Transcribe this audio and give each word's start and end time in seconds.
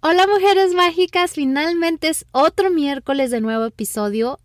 Hola 0.00 0.28
mujeres 0.28 0.74
mágicas, 0.74 1.32
finalmente 1.32 2.06
es 2.06 2.24
otro 2.30 2.70
miércoles 2.70 3.32
de 3.32 3.40
nuevo 3.40 3.64
episodio. 3.64 4.38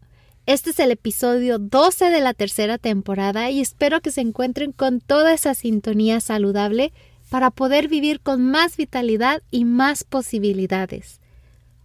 Este 0.47 0.71
es 0.71 0.79
el 0.79 0.89
episodio 0.89 1.59
12 1.59 2.09
de 2.09 2.21
la 2.21 2.33
tercera 2.33 2.79
temporada 2.79 3.51
y 3.51 3.61
espero 3.61 4.01
que 4.01 4.09
se 4.09 4.21
encuentren 4.21 4.71
con 4.71 4.99
toda 4.99 5.31
esa 5.31 5.53
sintonía 5.53 6.21
saludable 6.21 6.91
para 7.29 7.51
poder 7.51 7.87
vivir 7.87 8.19
con 8.19 8.43
más 8.49 8.77
vitalidad 8.77 9.43
y 9.51 9.63
más 9.65 10.03
posibilidades. 10.03 11.21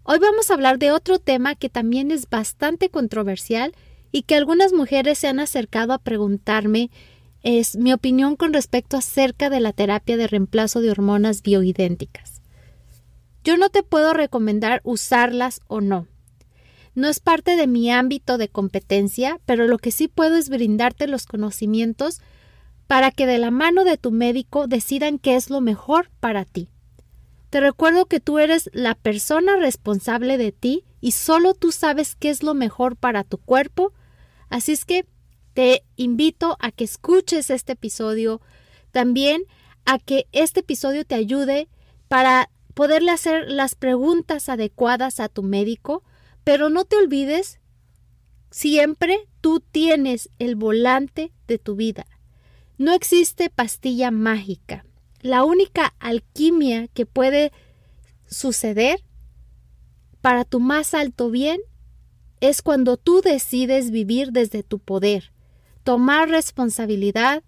Hoy 0.03 0.19
vamos 0.19 0.51
a 0.51 0.55
hablar 0.55 0.79
de 0.79 0.91
otro 0.91 1.19
tema 1.19 1.55
que 1.55 1.69
también 1.69 2.11
es 2.11 2.31
bastante 2.31 2.89
controversial 2.89 3.75
y 4.11 4.23
que 4.23 4.35
algunas 4.35 4.73
mujeres 4.73 5.19
se 5.19 5.29
han 5.29 5.41
acercado 5.41 5.93
a 5.93 5.99
preguntarme 5.99 6.91
es 7.43 7.77
mi 7.77 7.93
opinión 7.93 8.35
con 8.35 8.55
respecto 8.55 8.97
acerca 8.97 9.51
de 9.51 9.61
la 9.61 9.75
terapia 9.75 10.17
de 10.17 10.27
reemplazo 10.27 10.81
de 10.81 10.91
hormonas 10.91 11.43
bioidénticas. 11.43 12.38
Yo 13.49 13.57
no 13.57 13.71
te 13.71 13.83
puedo 13.83 14.13
recomendar 14.13 14.83
usarlas 14.85 15.63
o 15.69 15.81
no. 15.81 16.07
No 16.95 17.09
es 17.09 17.19
parte 17.19 17.57
de 17.57 17.67
mi 17.67 17.91
ámbito 17.91 18.37
de 18.37 18.51
competencia, 18.51 19.41
pero 19.47 19.67
lo 19.67 19.79
que 19.79 19.91
sí 19.91 20.07
puedo 20.07 20.37
es 20.37 20.51
brindarte 20.51 21.07
los 21.07 21.25
conocimientos 21.25 22.21
para 22.87 23.11
que 23.11 23.25
de 23.25 23.39
la 23.39 23.51
mano 23.51 23.85
de 23.85 23.97
tu 23.97 24.11
médico 24.11 24.67
decidan 24.67 25.19
qué 25.19 25.35
es 25.35 25.49
lo 25.49 25.63
mejor 25.63 26.11
para 26.21 26.45
ti. 26.45 26.69
Te 27.49 27.61
recuerdo 27.61 28.05
que 28.05 28.21
tú 28.21 28.39
eres 28.39 28.69
la 28.75 28.95
persona 28.95 29.57
responsable 29.57 30.37
de 30.37 30.53
ti 30.53 30.85
y 31.01 31.13
solo 31.13 31.55
tú 31.55 31.73
sabes 31.73 32.17
qué 32.17 32.29
es 32.29 32.43
lo 32.43 32.53
mejor 32.53 32.97
para 32.97 33.25
tu 33.25 33.39
cuerpo, 33.39 33.95
así 34.51 34.73
es 34.73 34.85
que 34.85 35.07
te 35.55 35.85
invito 35.97 36.59
a 36.61 36.71
que 36.71 36.85
escuches 36.85 37.49
este 37.49 37.73
episodio, 37.73 38.43
también 38.91 39.45
a 39.87 39.99
que 39.99 40.27
este 40.33 40.61
episodio 40.61 41.07
te 41.07 41.15
ayude 41.15 41.71
para 42.09 42.51
poderle 42.79 43.11
hacer 43.11 43.51
las 43.51 43.75
preguntas 43.75 44.49
adecuadas 44.49 45.19
a 45.19 45.29
tu 45.29 45.43
médico, 45.43 46.05
pero 46.45 46.71
no 46.71 46.85
te 46.85 46.95
olvides, 46.95 47.59
siempre 48.53 49.19
tú 49.41 49.59
tienes 49.59 50.31
el 50.39 50.55
volante 50.55 51.33
de 51.49 51.59
tu 51.59 51.75
vida. 51.75 52.07
No 52.77 52.93
existe 52.93 53.51
pastilla 53.51 54.13
mágica. 54.13 54.85
La 55.23 55.43
única 55.43 55.97
alquimia 55.99 56.87
que 56.87 57.05
puede 57.05 57.51
suceder 58.29 59.03
para 60.21 60.45
tu 60.45 60.61
más 60.61 60.95
alto 60.95 61.33
bien 61.33 61.61
es 62.39 62.63
cuando 62.63 62.97
tú 62.97 63.23
decides 63.23 63.91
vivir 63.91 64.31
desde 64.31 64.63
tu 64.63 64.79
poder, 64.79 65.33
tomar 65.83 66.29
responsabilidad, 66.29 67.43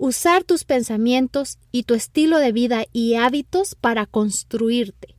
usar 0.00 0.44
tus 0.44 0.64
pensamientos 0.64 1.58
y 1.70 1.82
tu 1.82 1.92
estilo 1.92 2.38
de 2.38 2.52
vida 2.52 2.86
y 2.90 3.16
hábitos 3.16 3.74
para 3.74 4.06
construirte. 4.06 5.14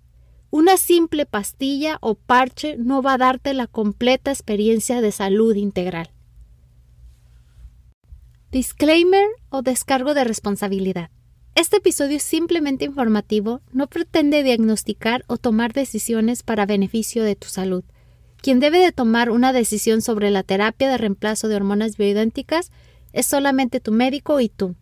Una 0.49 0.75
simple 0.75 1.27
pastilla 1.27 1.99
o 2.01 2.15
parche 2.15 2.77
no 2.77 3.03
va 3.03 3.13
a 3.13 3.17
darte 3.19 3.53
la 3.53 3.67
completa 3.67 4.31
experiencia 4.31 4.99
de 4.99 5.11
salud 5.11 5.55
integral. 5.55 6.09
Disclaimer 8.51 9.27
o 9.49 9.61
descargo 9.61 10.15
de 10.15 10.23
responsabilidad. 10.23 11.11
Este 11.53 11.77
episodio 11.77 12.17
es 12.17 12.23
simplemente 12.23 12.83
informativo, 12.83 13.61
no 13.71 13.85
pretende 13.85 14.41
diagnosticar 14.41 15.23
o 15.27 15.37
tomar 15.37 15.73
decisiones 15.73 16.41
para 16.41 16.65
beneficio 16.65 17.23
de 17.23 17.35
tu 17.35 17.47
salud. 17.47 17.83
Quien 18.41 18.59
debe 18.59 18.79
de 18.79 18.91
tomar 18.91 19.29
una 19.29 19.53
decisión 19.53 20.01
sobre 20.01 20.31
la 20.31 20.41
terapia 20.41 20.89
de 20.89 20.97
reemplazo 20.97 21.49
de 21.49 21.55
hormonas 21.55 21.97
bioidénticas 21.97 22.71
es 23.13 23.25
solamente 23.25 23.79
tu 23.79 23.91
médico 23.91 24.39
y 24.39 24.49
tú. 24.49 24.75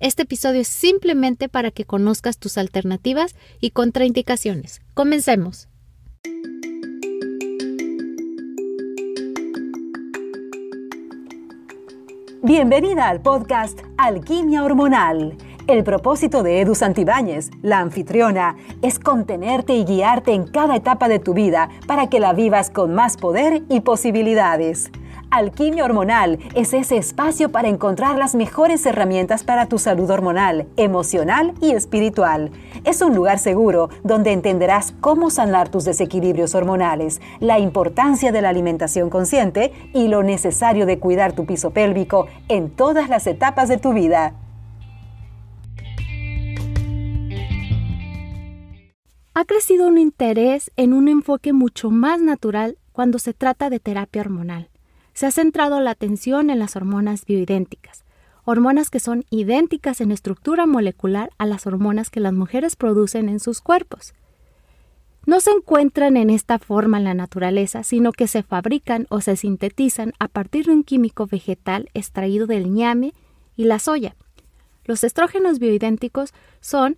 Este 0.00 0.22
episodio 0.22 0.60
es 0.60 0.68
simplemente 0.68 1.48
para 1.48 1.70
que 1.70 1.84
conozcas 1.84 2.38
tus 2.38 2.58
alternativas 2.58 3.36
y 3.60 3.70
contraindicaciones. 3.70 4.80
Comencemos. 4.94 5.68
Bienvenida 12.42 13.08
al 13.08 13.22
podcast 13.22 13.78
Alquimia 13.96 14.64
Hormonal 14.64 15.36
el 15.68 15.84
propósito 15.84 16.42
de 16.42 16.60
Edu 16.60 16.74
Santibáñez, 16.74 17.50
la 17.62 17.78
anfitriona, 17.78 18.56
es 18.82 18.98
contenerte 18.98 19.74
y 19.74 19.84
guiarte 19.84 20.32
en 20.32 20.44
cada 20.46 20.76
etapa 20.76 21.08
de 21.08 21.20
tu 21.20 21.34
vida 21.34 21.68
para 21.86 22.08
que 22.08 22.20
la 22.20 22.32
vivas 22.32 22.68
con 22.68 22.94
más 22.94 23.16
poder 23.16 23.62
y 23.68 23.80
posibilidades. 23.80 24.90
Alquimia 25.32 25.86
Hormonal 25.86 26.38
es 26.54 26.74
ese 26.74 26.98
espacio 26.98 27.50
para 27.50 27.68
encontrar 27.68 28.18
las 28.18 28.34
mejores 28.34 28.84
herramientas 28.84 29.44
para 29.44 29.64
tu 29.64 29.78
salud 29.78 30.10
hormonal, 30.10 30.66
emocional 30.76 31.54
y 31.62 31.70
espiritual. 31.70 32.50
Es 32.84 33.00
un 33.00 33.14
lugar 33.14 33.38
seguro 33.38 33.88
donde 34.04 34.32
entenderás 34.32 34.92
cómo 35.00 35.30
sanar 35.30 35.70
tus 35.70 35.86
desequilibrios 35.86 36.54
hormonales, 36.54 37.22
la 37.40 37.58
importancia 37.58 38.30
de 38.30 38.42
la 38.42 38.50
alimentación 38.50 39.08
consciente 39.08 39.72
y 39.94 40.08
lo 40.08 40.22
necesario 40.22 40.84
de 40.84 40.98
cuidar 40.98 41.32
tu 41.32 41.46
piso 41.46 41.70
pélvico 41.70 42.26
en 42.48 42.68
todas 42.68 43.08
las 43.08 43.26
etapas 43.26 43.70
de 43.70 43.78
tu 43.78 43.94
vida. 43.94 44.34
ha 49.34 49.46
crecido 49.46 49.88
un 49.88 49.96
interés 49.96 50.70
en 50.76 50.92
un 50.92 51.08
enfoque 51.08 51.54
mucho 51.54 51.90
más 51.90 52.20
natural 52.20 52.76
cuando 52.92 53.18
se 53.18 53.32
trata 53.32 53.70
de 53.70 53.80
terapia 53.80 54.20
hormonal. 54.20 54.71
Se 55.14 55.26
ha 55.26 55.30
centrado 55.30 55.80
la 55.80 55.90
atención 55.90 56.50
en 56.50 56.58
las 56.58 56.76
hormonas 56.76 57.24
bioidénticas, 57.26 58.04
hormonas 58.44 58.90
que 58.90 59.00
son 59.00 59.24
idénticas 59.30 60.00
en 60.00 60.10
estructura 60.10 60.66
molecular 60.66 61.30
a 61.38 61.46
las 61.46 61.66
hormonas 61.66 62.10
que 62.10 62.20
las 62.20 62.32
mujeres 62.32 62.76
producen 62.76 63.28
en 63.28 63.40
sus 63.40 63.60
cuerpos. 63.60 64.14
No 65.24 65.38
se 65.38 65.52
encuentran 65.52 66.16
en 66.16 66.30
esta 66.30 66.58
forma 66.58 66.98
en 66.98 67.04
la 67.04 67.14
naturaleza, 67.14 67.84
sino 67.84 68.10
que 68.10 68.26
se 68.26 68.42
fabrican 68.42 69.06
o 69.08 69.20
se 69.20 69.36
sintetizan 69.36 70.14
a 70.18 70.26
partir 70.26 70.66
de 70.66 70.72
un 70.72 70.82
químico 70.82 71.26
vegetal 71.26 71.90
extraído 71.94 72.46
del 72.46 72.72
ñame 72.72 73.12
y 73.54 73.64
la 73.64 73.78
soya. 73.78 74.16
Los 74.84 75.04
estrógenos 75.04 75.60
bioidénticos 75.60 76.34
son 76.60 76.96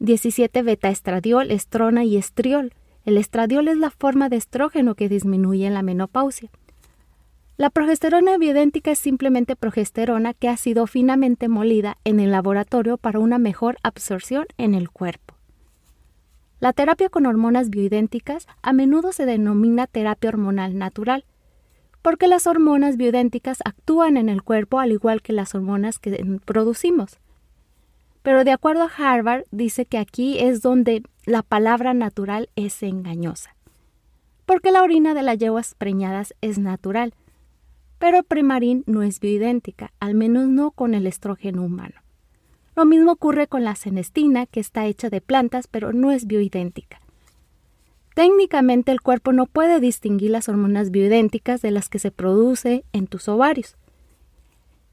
17 0.00 0.62
beta-estradiol, 0.62 1.50
estrona 1.50 2.04
y 2.04 2.18
estriol. 2.18 2.74
El 3.06 3.16
estradiol 3.16 3.68
es 3.68 3.78
la 3.78 3.90
forma 3.90 4.28
de 4.28 4.36
estrógeno 4.36 4.94
que 4.94 5.08
disminuye 5.08 5.66
en 5.66 5.72
la 5.72 5.82
menopausia. 5.82 6.50
La 7.56 7.70
progesterona 7.70 8.36
bioidéntica 8.36 8.90
es 8.90 8.98
simplemente 8.98 9.54
progesterona 9.54 10.34
que 10.34 10.48
ha 10.48 10.56
sido 10.56 10.88
finamente 10.88 11.46
molida 11.46 11.98
en 12.02 12.18
el 12.18 12.32
laboratorio 12.32 12.96
para 12.96 13.20
una 13.20 13.38
mejor 13.38 13.76
absorción 13.84 14.46
en 14.58 14.74
el 14.74 14.90
cuerpo. 14.90 15.34
La 16.58 16.72
terapia 16.72 17.08
con 17.10 17.26
hormonas 17.26 17.70
bioidénticas 17.70 18.48
a 18.62 18.72
menudo 18.72 19.12
se 19.12 19.24
denomina 19.24 19.86
terapia 19.86 20.30
hormonal 20.30 20.76
natural, 20.76 21.24
porque 22.02 22.26
las 22.26 22.48
hormonas 22.48 22.96
bioidénticas 22.96 23.58
actúan 23.64 24.16
en 24.16 24.28
el 24.28 24.42
cuerpo 24.42 24.80
al 24.80 24.90
igual 24.90 25.22
que 25.22 25.32
las 25.32 25.54
hormonas 25.54 26.00
que 26.00 26.40
producimos. 26.44 27.20
Pero 28.22 28.42
de 28.42 28.50
acuerdo 28.50 28.82
a 28.82 28.90
Harvard, 28.96 29.44
dice 29.52 29.86
que 29.86 29.98
aquí 29.98 30.40
es 30.40 30.60
donde 30.60 31.04
la 31.24 31.42
palabra 31.42 31.94
natural 31.94 32.48
es 32.56 32.82
engañosa. 32.82 33.54
Porque 34.44 34.72
la 34.72 34.82
orina 34.82 35.14
de 35.14 35.22
las 35.22 35.38
yeguas 35.38 35.74
preñadas 35.76 36.34
es 36.40 36.58
natural, 36.58 37.14
pero 38.04 38.18
el 38.18 38.24
primarín 38.24 38.84
no 38.84 39.02
es 39.02 39.18
bioidéntica, 39.18 39.94
al 39.98 40.12
menos 40.12 40.46
no 40.46 40.72
con 40.72 40.92
el 40.92 41.06
estrógeno 41.06 41.62
humano. 41.62 41.94
Lo 42.76 42.84
mismo 42.84 43.12
ocurre 43.12 43.46
con 43.46 43.64
la 43.64 43.76
senestina, 43.76 44.44
que 44.44 44.60
está 44.60 44.84
hecha 44.84 45.08
de 45.08 45.22
plantas, 45.22 45.68
pero 45.68 45.94
no 45.94 46.12
es 46.12 46.26
bioidéntica. 46.26 47.00
Técnicamente 48.14 48.92
el 48.92 49.00
cuerpo 49.00 49.32
no 49.32 49.46
puede 49.46 49.80
distinguir 49.80 50.32
las 50.32 50.50
hormonas 50.50 50.90
bioidénticas 50.90 51.62
de 51.62 51.70
las 51.70 51.88
que 51.88 51.98
se 51.98 52.10
produce 52.10 52.84
en 52.92 53.06
tus 53.06 53.26
ovarios. 53.26 53.74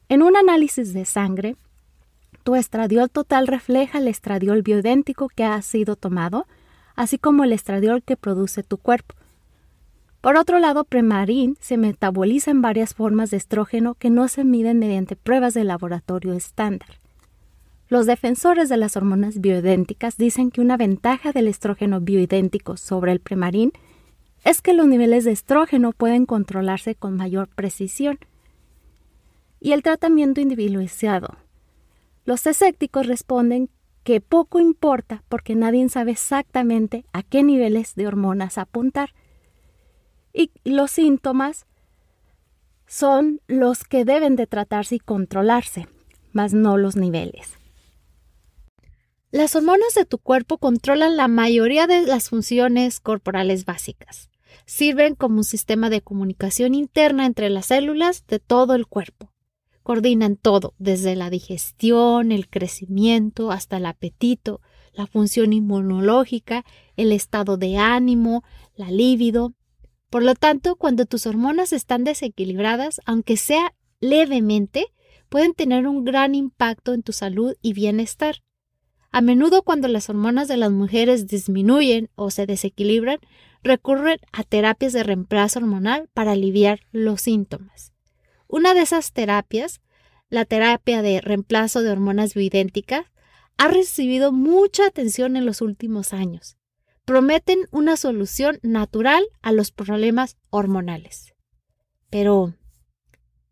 En 0.08 0.24
un 0.24 0.38
análisis 0.38 0.94
de 0.94 1.04
sangre, 1.04 1.58
tu 2.44 2.56
estradiol 2.56 3.10
total 3.10 3.46
refleja 3.46 3.98
el 3.98 4.08
estradiol 4.08 4.62
bioidéntico 4.62 5.28
que 5.28 5.44
ha 5.44 5.62
sido 5.64 5.98
tomado, 5.98 6.48
así 6.96 7.18
como 7.18 7.44
el 7.44 7.52
estradiol 7.52 8.04
que 8.04 8.16
produce 8.16 8.64
tu 8.64 8.78
cuerpo. 8.78 9.16
Por 10.22 10.38
otro 10.38 10.60
lado, 10.60 10.84
Premarin 10.84 11.58
se 11.60 11.78
metaboliza 11.78 12.52
en 12.52 12.62
varias 12.62 12.94
formas 12.94 13.32
de 13.32 13.38
estrógeno 13.38 13.96
que 13.96 14.12
no 14.12 14.28
se 14.28 14.44
miden 14.44 14.78
mediante 14.78 15.16
pruebas 15.16 15.56
de 15.56 15.64
laboratorio 15.64 16.34
estándar. 16.34 17.02
Los 17.90 18.06
defensores 18.06 18.70
de 18.70 18.78
las 18.78 18.96
hormonas 18.96 19.42
bioidénticas 19.42 20.18
dicen 20.18 20.52
que 20.52 20.62
una 20.62 20.78
ventaja 20.78 21.32
del 21.32 21.48
estrógeno 21.48 22.00
bioidéntico 22.00 22.78
sobre 22.78 23.12
el 23.12 23.20
Premarin 23.20 23.74
es 24.46 24.62
que 24.62 24.74
los 24.74 24.88
niveles 24.88 25.26
de 25.26 25.32
estrógeno 25.32 25.92
pueden 25.92 26.26
controlarse 26.26 26.96
con 26.96 27.18
mayor 27.18 27.48
precisión. 27.48 28.20
Y 29.60 29.74
el 29.74 29.84
tratamiento 29.84 30.40
individualizado, 30.40 31.36
los 32.26 32.46
escépticos 32.48 33.08
responden 33.08 33.70
que 34.04 34.22
poco 34.22 34.60
importa 34.60 35.24
porque 35.30 35.56
nadie 35.56 35.88
sabe 35.90 36.12
exactamente 36.12 37.06
a 37.12 37.24
qué 37.24 37.44
niveles 37.44 37.96
de 37.96 38.08
hormonas 38.08 38.58
apuntar. 38.58 39.14
Y 40.34 40.52
los 40.64 40.92
síntomas 40.92 41.66
son 42.88 43.42
los 43.48 43.84
que 43.84 44.06
deben 44.06 44.36
de 44.36 44.48
tratarse 44.48 44.96
y 44.96 45.00
controlarse, 45.00 45.88
mas 46.34 46.54
no 46.54 46.78
los 46.78 46.96
niveles. 46.96 47.58
Las 49.32 49.56
hormonas 49.56 49.94
de 49.96 50.04
tu 50.04 50.18
cuerpo 50.18 50.58
controlan 50.58 51.16
la 51.16 51.30
mayoría 51.30 51.88
de 51.88 52.02
las 52.02 52.30
funciones 52.30 53.00
corporales 53.00 53.64
básicas. 53.64 54.30
Sirven 54.66 55.16
como 55.16 55.38
un 55.38 55.44
sistema 55.46 55.90
de 55.90 56.02
comunicación 56.02 56.76
interna 56.76 57.26
entre 57.26 57.50
las 57.50 57.68
células 57.68 58.26
de 58.28 58.40
todo 58.40 58.76
el 58.76 58.88
cuerpo. 58.88 59.32
Coordinan 59.84 60.36
todo, 60.36 60.74
desde 60.80 61.16
la 61.16 61.30
digestión, 61.30 62.34
el 62.34 62.50
crecimiento, 62.50 63.52
hasta 63.52 63.78
el 63.78 63.86
apetito, 63.86 64.60
la 64.92 65.08
función 65.08 65.54
inmunológica, 65.54 66.66
el 66.98 67.14
estado 67.14 67.56
de 67.56 67.78
ánimo, 67.78 68.44
la 68.76 68.92
libido. 68.92 69.54
Por 70.12 70.24
lo 70.24 70.36
tanto, 70.36 70.76
cuando 70.76 71.06
tus 71.06 71.26
hormonas 71.26 71.72
están 71.72 72.04
desequilibradas, 72.04 73.00
aunque 73.06 73.38
sea 73.38 73.74
levemente, 74.02 74.88
pueden 75.30 75.54
tener 75.54 75.88
un 75.88 76.04
gran 76.04 76.36
impacto 76.36 76.94
en 76.94 77.02
tu 77.02 77.14
salud 77.14 77.56
y 77.62 77.72
bienestar. 77.72 78.44
A 79.14 79.22
menudo 79.22 79.64
cuando 79.64 79.88
las 79.88 80.10
hormonas 80.10 80.50
de 80.50 80.58
las 80.58 80.70
mujeres 80.70 81.28
disminuyen 81.28 82.10
o 82.16 82.30
se 82.30 82.46
desequilibran, 82.46 83.20
recurren 83.64 84.20
a 84.34 84.44
terapias 84.44 84.92
de 84.92 85.04
reemplazo 85.04 85.60
hormonal 85.60 86.10
para 86.14 86.34
aliviar 86.34 86.82
los 86.92 87.22
síntomas. 87.22 87.94
Una 88.50 88.74
de 88.74 88.82
esas 88.82 89.14
terapias, 89.14 89.80
la 90.30 90.44
terapia 90.44 91.02
de 91.02 91.22
reemplazo 91.22 91.84
de 91.84 91.90
hormonas 91.90 92.34
bioidénticas, 92.34 93.06
ha 93.58 93.70
recibido 93.70 94.34
mucha 94.34 94.88
atención 94.88 95.38
en 95.38 95.46
los 95.46 95.62
últimos 95.62 96.12
años. 96.12 96.58
Prometen 97.06 97.68
una 97.72 97.98
solución 97.98 98.60
natural 98.62 99.24
a 99.42 99.52
los 99.52 99.72
problemas 99.72 100.38
hormonales. 100.50 101.34
Pero, 102.10 102.54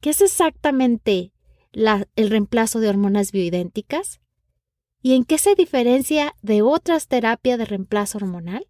¿qué 0.01 0.12
es 0.12 0.22
exactamente 0.22 1.34
el 1.72 2.30
reemplazo 2.30 2.80
de 2.80 2.90
hormonas 2.90 3.31
bioidénticas? 3.31 4.22
¿Y 5.01 5.16
en 5.16 5.24
qué 5.24 5.38
se 5.38 5.56
diferencia 5.56 6.36
de 6.42 6.62
otras 6.62 7.07
terapias 7.07 7.57
de 7.57 7.66
reemplazo 7.66 8.18
hormonal? 8.18 8.68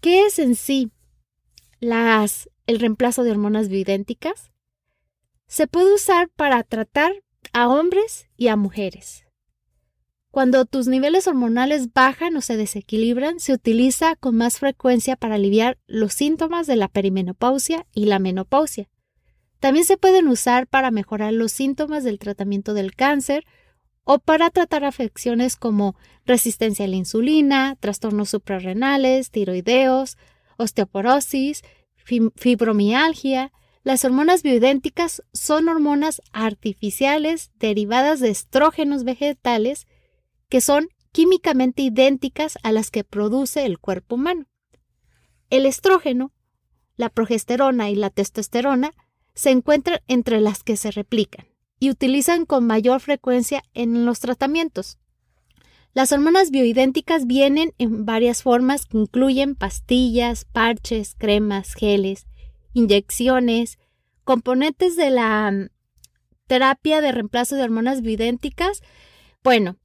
¿Qué 0.00 0.26
es 0.26 0.38
en 0.38 0.56
sí 0.56 0.90
el 1.80 2.80
reemplazo 2.80 3.22
de 3.22 3.30
hormonas 3.30 3.68
bioidénticas? 3.68 4.50
Se 5.46 5.66
puede 5.66 5.94
usar 5.94 6.28
para 6.30 6.62
tratar 6.62 7.12
a 7.52 7.68
hombres 7.68 8.28
y 8.36 8.48
a 8.48 8.56
mujeres. 8.56 9.24
Cuando 10.30 10.64
tus 10.64 10.86
niveles 10.86 11.26
hormonales 11.26 11.92
bajan 11.92 12.36
o 12.36 12.40
se 12.40 12.56
desequilibran, 12.56 13.40
se 13.40 13.52
utiliza 13.52 14.14
con 14.14 14.36
más 14.36 14.60
frecuencia 14.60 15.16
para 15.16 15.34
aliviar 15.34 15.76
los 15.88 16.14
síntomas 16.14 16.68
de 16.68 16.76
la 16.76 16.86
perimenopausia 16.86 17.84
y 17.94 18.04
la 18.04 18.20
menopausia. 18.20 18.88
También 19.58 19.84
se 19.84 19.96
pueden 19.96 20.28
usar 20.28 20.68
para 20.68 20.92
mejorar 20.92 21.32
los 21.32 21.50
síntomas 21.50 22.04
del 22.04 22.20
tratamiento 22.20 22.74
del 22.74 22.94
cáncer 22.94 23.44
o 24.04 24.20
para 24.20 24.50
tratar 24.50 24.84
afecciones 24.84 25.56
como 25.56 25.96
resistencia 26.24 26.84
a 26.84 26.88
la 26.88 26.96
insulina, 26.96 27.76
trastornos 27.80 28.30
suprarrenales, 28.30 29.30
tiroideos, 29.30 30.16
osteoporosis, 30.58 31.62
fibromialgia. 32.36 33.52
Las 33.82 34.04
hormonas 34.04 34.44
bioidénticas 34.44 35.22
son 35.32 35.68
hormonas 35.68 36.22
artificiales 36.32 37.50
derivadas 37.58 38.20
de 38.20 38.30
estrógenos 38.30 39.02
vegetales 39.02 39.86
que 40.50 40.60
son 40.60 40.88
químicamente 41.12 41.82
idénticas 41.82 42.58
a 42.62 42.72
las 42.72 42.90
que 42.90 43.04
produce 43.04 43.64
el 43.64 43.78
cuerpo 43.78 44.16
humano. 44.16 44.46
El 45.48 45.64
estrógeno, 45.64 46.32
la 46.96 47.08
progesterona 47.08 47.88
y 47.88 47.94
la 47.94 48.10
testosterona 48.10 48.92
se 49.34 49.50
encuentran 49.50 50.00
entre 50.06 50.40
las 50.40 50.62
que 50.62 50.76
se 50.76 50.90
replican 50.90 51.46
y 51.78 51.90
utilizan 51.90 52.44
con 52.44 52.66
mayor 52.66 53.00
frecuencia 53.00 53.62
en 53.72 54.04
los 54.04 54.20
tratamientos. 54.20 54.98
Las 55.92 56.12
hormonas 56.12 56.50
bioidénticas 56.50 57.26
vienen 57.26 57.72
en 57.78 58.04
varias 58.04 58.42
formas 58.42 58.86
que 58.86 58.98
incluyen 58.98 59.56
pastillas, 59.56 60.44
parches, 60.44 61.16
cremas, 61.18 61.74
geles, 61.74 62.26
inyecciones, 62.74 63.78
componentes 64.22 64.94
de 64.94 65.10
la 65.10 65.50
mm, 65.50 65.70
terapia 66.46 67.00
de 67.00 67.10
reemplazo 67.10 67.56
de 67.56 67.64
hormonas 67.64 68.02
bioidénticas. 68.02 68.82
Bueno, 69.42 69.76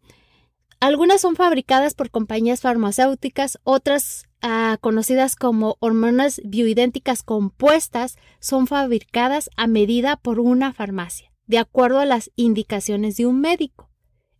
algunas 0.80 1.22
son 1.22 1.36
fabricadas 1.36 1.94
por 1.94 2.12
compañías 2.12 2.62
farmacéuticas, 2.62 3.60
otras 3.63 4.25
ah, 4.42 4.77
conocidas 4.81 5.36
como 5.36 5.77
hormonas 5.80 6.42
bioidénticas 6.44 7.24
compuestas 7.24 8.18
son 8.39 8.68
fabricadas 8.68 9.50
a 9.57 9.68
medida 9.68 10.18
por 10.18 10.39
una 10.39 10.74
farmacia 10.74 11.31
de 11.48 11.57
acuerdo 11.60 12.00
a 12.00 12.06
las 12.06 12.31
indicaciones 12.36 13.18
de 13.18 13.25
un 13.25 13.39
médico. 13.39 13.89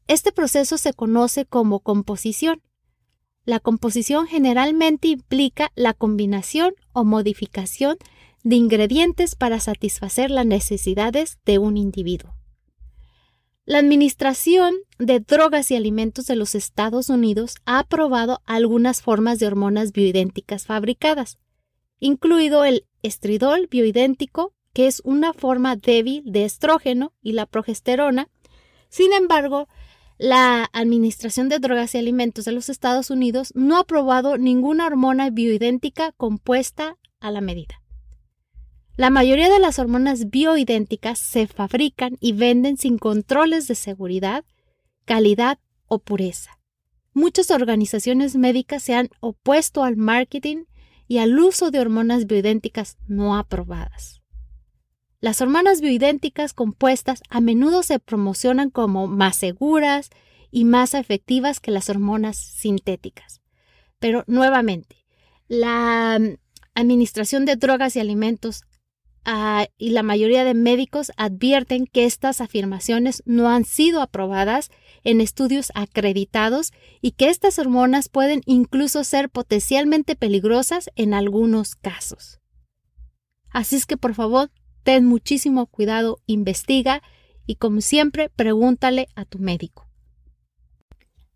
Este 0.08 0.32
proceso 0.32 0.78
se 0.78 0.94
conoce 0.94 1.46
como 1.46 1.80
composición. 1.80 2.62
La 3.44 3.60
composición 3.60 4.28
generalmente 4.28 5.10
implica 5.10 5.72
la 5.76 5.94
combinación 5.94 6.74
o 6.94 7.04
modificación 7.04 7.98
de 8.44 8.56
ingredientes 8.56 9.36
para 9.36 9.60
satisfacer 9.60 10.32
las 10.32 10.46
necesidades 10.46 11.40
de 11.46 11.60
un 11.60 11.78
individuo. 11.78 12.36
La 13.68 13.80
Administración 13.80 14.76
de 15.00 15.20
Drogas 15.20 15.72
y 15.72 15.76
Alimentos 15.76 16.28
de 16.28 16.36
los 16.36 16.54
Estados 16.54 17.10
Unidos 17.10 17.56
ha 17.66 17.80
aprobado 17.80 18.44
algunas 18.46 19.02
formas 19.02 19.40
de 19.40 19.48
hormonas 19.48 19.92
bioidénticas 19.92 20.68
fabricadas, 20.68 21.40
incluido 22.00 22.64
el 22.64 22.86
estridol 23.02 23.66
bioidéntico, 23.66 24.54
que 24.72 24.86
es 24.86 25.02
una 25.04 25.34
forma 25.34 25.76
débil 25.78 26.22
de 26.28 26.46
estrógeno 26.46 27.14
y 27.24 27.34
la 27.34 27.48
progesterona. 27.48 28.30
Sin 28.90 29.14
embargo, 29.14 29.68
la 30.20 30.70
Administración 30.72 31.50
de 31.50 31.58
Drogas 31.58 31.96
y 31.96 31.98
Alimentos 31.98 32.46
de 32.46 32.52
los 32.52 32.70
Estados 32.70 33.10
Unidos 33.10 33.52
no 33.56 33.78
ha 33.78 33.80
aprobado 33.80 34.38
ninguna 34.38 34.86
hormona 34.86 35.32
bioidéntica 35.32 36.12
compuesta 36.12 36.98
a 37.20 37.32
la 37.32 37.42
medida. 37.42 37.82
La 38.98 39.10
mayoría 39.10 39.50
de 39.50 39.60
las 39.60 39.78
hormonas 39.78 40.30
bioidénticas 40.30 41.20
se 41.20 41.48
fabrican 41.48 42.16
y 42.22 42.32
venden 42.32 42.78
sin 42.78 42.98
controles 42.98 43.68
de 43.68 43.76
seguridad, 43.76 44.46
calidad 45.04 45.60
o 45.88 46.00
pureza. 46.00 46.60
Muchas 47.14 47.52
organizaciones 47.52 48.38
médicas 48.38 48.84
se 48.84 48.96
han 48.96 49.10
opuesto 49.20 49.84
al 49.84 49.98
marketing 49.98 50.64
y 51.10 51.18
al 51.18 51.38
uso 51.38 51.72
de 51.72 51.82
hormonas 51.82 52.26
bioidénticas 52.26 52.98
no 53.06 53.36
aprobadas. 53.36 54.22
Las 55.20 55.42
hormonas 55.42 55.82
bioidénticas 55.82 56.54
compuestas 56.54 57.22
a 57.30 57.42
menudo 57.42 57.84
se 57.84 58.00
promocionan 58.00 58.70
como 58.70 59.08
más 59.08 59.36
seguras 59.36 60.10
y 60.52 60.64
más 60.64 60.94
efectivas 60.94 61.60
que 61.60 61.72
las 61.72 61.90
hormonas 61.90 62.38
sintéticas. 62.38 63.42
Pero 64.00 64.24
nuevamente, 64.28 65.06
la 65.50 66.18
Administración 66.76 67.44
de 67.44 67.58
Drogas 67.58 67.98
y 67.98 68.00
Alimentos 68.00 68.64
ah, 69.26 69.68
y 69.78 69.90
la 69.90 70.04
mayoría 70.04 70.44
de 70.44 70.54
médicos 70.54 71.12
advierten 71.18 71.88
que 71.88 72.06
estas 72.06 72.42
afirmaciones 72.42 73.24
no 73.26 73.50
han 73.50 73.66
sido 73.66 74.02
aprobadas 74.02 74.72
en 75.04 75.22
estudios 75.22 75.72
acreditados 75.76 76.72
y 77.02 77.12
que 77.12 77.30
estas 77.30 77.60
hormonas 77.60 78.10
pueden 78.10 78.42
incluso 78.46 79.04
ser 79.04 79.30
potencialmente 79.30 80.16
peligrosas 80.16 80.90
en 80.96 81.14
algunos 81.14 81.76
casos. 81.76 82.40
Así 83.50 83.76
es 83.76 83.86
que 83.86 83.98
por 83.98 84.14
favor 84.14 84.52
ten 84.84 85.06
muchísimo 85.06 85.66
cuidado, 85.66 86.20
investiga 86.26 87.02
y 87.46 87.56
como 87.56 87.82
siempre 87.82 88.30
pregúntale 88.30 89.08
a 89.16 89.26
tu 89.26 89.40
médico. 89.40 89.88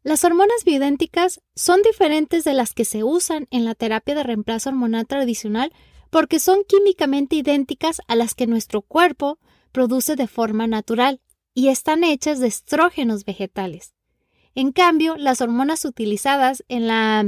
Las 0.01 0.23
hormonas 0.23 0.63
bioidénticas 0.65 1.41
son 1.55 1.81
diferentes 1.81 2.43
de 2.43 2.53
las 2.53 2.73
que 2.73 2.85
se 2.85 3.03
usan 3.03 3.47
en 3.51 3.65
la 3.65 3.75
terapia 3.75 4.15
de 4.15 4.23
reemplazo 4.23 4.69
hormonal 4.69 5.05
tradicional 5.05 5.73
porque 6.09 6.39
son 6.39 6.63
químicamente 6.67 7.35
idénticas 7.35 8.01
a 8.07 8.15
las 8.15 8.33
que 8.35 8.47
nuestro 8.47 8.81
cuerpo 8.81 9.39
produce 9.71 10.15
de 10.15 10.27
forma 10.27 10.67
natural 10.67 11.21
y 11.53 11.67
están 11.69 12.03
hechas 12.03 12.39
de 12.39 12.47
estrógenos 12.47 13.25
vegetales. 13.25 13.93
En 14.55 14.71
cambio, 14.71 15.15
las 15.15 15.41
hormonas 15.41 15.85
utilizadas 15.85 16.63
en 16.67 16.87
la 16.87 17.25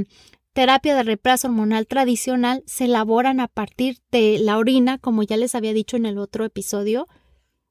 terapia 0.54 0.96
de 0.96 1.04
reemplazo 1.04 1.48
hormonal 1.48 1.88
tradicional 1.88 2.64
se 2.66 2.86
elaboran 2.86 3.40
a 3.40 3.48
partir 3.48 4.00
de 4.12 4.40
la 4.40 4.58
orina, 4.58 4.98
como 4.98 5.24
ya 5.24 5.38
les 5.38 5.56
había 5.56 5.74
dicho 5.74 5.98
en 5.98 6.06
el 6.06 6.18
otro 6.18 6.46
episodio, 6.46 7.08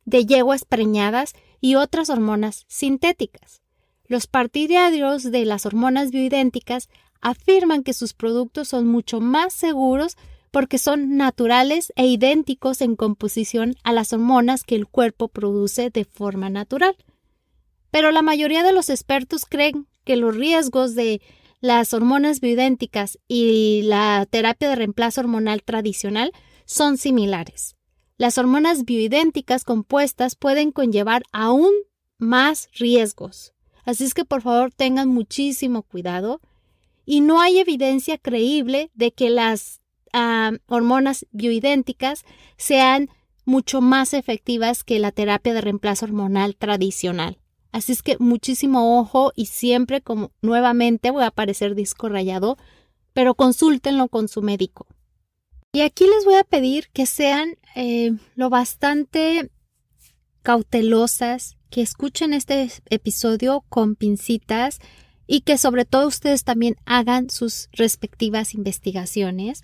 de 0.05 0.25
yeguas 0.25 0.65
preñadas 0.65 1.35
y 1.61 1.75
otras 1.75 2.11
hormonas 2.11 2.65
sintéticas. 2.69 3.63
Los 4.07 4.27
partidarios 4.27 5.31
de 5.31 5.45
las 5.45 5.67
hormonas 5.67 6.11
bioidénticas 6.11 6.89
afirman 7.21 7.83
que 7.83 7.93
sus 7.93 8.15
productos 8.15 8.69
son 8.69 8.87
mucho 8.87 9.21
más 9.21 9.53
seguros 9.53 10.17
porque 10.51 10.79
son 10.79 11.17
naturales 11.17 11.93
e 11.97 12.07
idénticos 12.07 12.81
en 12.81 12.97
composición 12.97 13.77
a 13.83 13.93
las 13.93 14.13
hormonas 14.13 14.65
que 14.65 14.75
el 14.75 14.87
cuerpo 14.87 15.29
produce 15.29 15.91
de 15.91 16.05
forma 16.05 16.51
natural. 16.51 16.97
Pero 17.91 18.11
la 18.11 18.23
mayoría 18.23 18.63
de 18.63 18.73
los 18.73 18.91
expertos 18.91 19.45
creen 19.45 19.87
que 20.05 20.17
los 20.17 20.37
riesgos 20.37 20.95
de 20.95 21.21
las 21.61 21.93
hormonas 21.93 22.41
bioidénticas 22.41 23.19
y 23.29 23.83
la 23.85 24.27
terapia 24.31 24.69
de 24.69 24.77
reemplazo 24.77 25.21
hormonal 25.21 25.63
tradicional 25.63 26.33
son 26.65 26.97
similares. 26.97 27.77
Las 28.17 28.39
hormonas 28.39 28.85
bioidénticas 28.85 29.65
compuestas 29.65 30.37
pueden 30.37 30.73
conllevar 30.73 31.23
aún 31.33 31.73
más 32.19 32.69
riesgos, 32.75 33.55
Así 33.85 34.05
es 34.05 34.15
que 34.15 34.25
por 34.25 34.43
favor 34.43 34.73
tengan 34.73 35.09
muchísimo 35.09 35.83
cuidado. 35.83 36.41
Y 37.05 37.23
no 37.23 37.41
hay 37.41 37.59
evidencia 37.59 38.19
creíble 38.19 38.91
de 38.95 39.13
que 39.13 39.31
las 39.31 39.80
hormonas 40.67 41.27
bioidénticas 41.31 42.25
sean 42.57 43.11
mucho 43.45 43.81
más 43.81 44.15
efectivas 44.15 44.85
que 44.85 44.99
la 44.99 45.13
terapia 45.13 45.55
de 45.55 45.61
reemplazo 45.61 46.07
hormonal 46.07 46.57
tradicional. 46.57 47.39
Así 47.73 47.93
es 47.93 48.03
que 48.03 48.17
muchísimo 48.19 48.99
ojo 48.99 49.33
y 49.37 49.47
siempre 49.47 50.01
como 50.01 50.33
nuevamente 50.43 51.11
voy 51.11 51.23
a 51.23 51.29
aparecer 51.29 51.75
disco 51.75 52.09
rayado, 52.09 52.57
pero 53.13 53.35
consúltenlo 53.35 54.09
con 54.09 54.29
su 54.29 54.43
médico. 54.43 54.87
Y 55.73 55.83
aquí 55.83 56.05
les 56.05 56.25
voy 56.25 56.35
a 56.35 56.45
pedir 56.45 56.89
que 56.93 57.07
sean 57.07 57.57
eh, 57.77 58.13
lo 58.35 58.51
bastante 58.51 59.51
cautelosas, 60.43 61.57
que 61.71 61.83
escuchen 61.83 62.33
este 62.33 62.69
episodio 62.89 63.65
con 63.69 63.95
pincitas 63.95 64.81
y 65.29 65.43
que 65.43 65.59
sobre 65.59 65.85
todo 65.85 66.09
ustedes 66.09 66.43
también 66.43 66.77
hagan 66.87 67.31
sus 67.31 67.69
respectivas 67.73 68.55
investigaciones, 68.55 69.63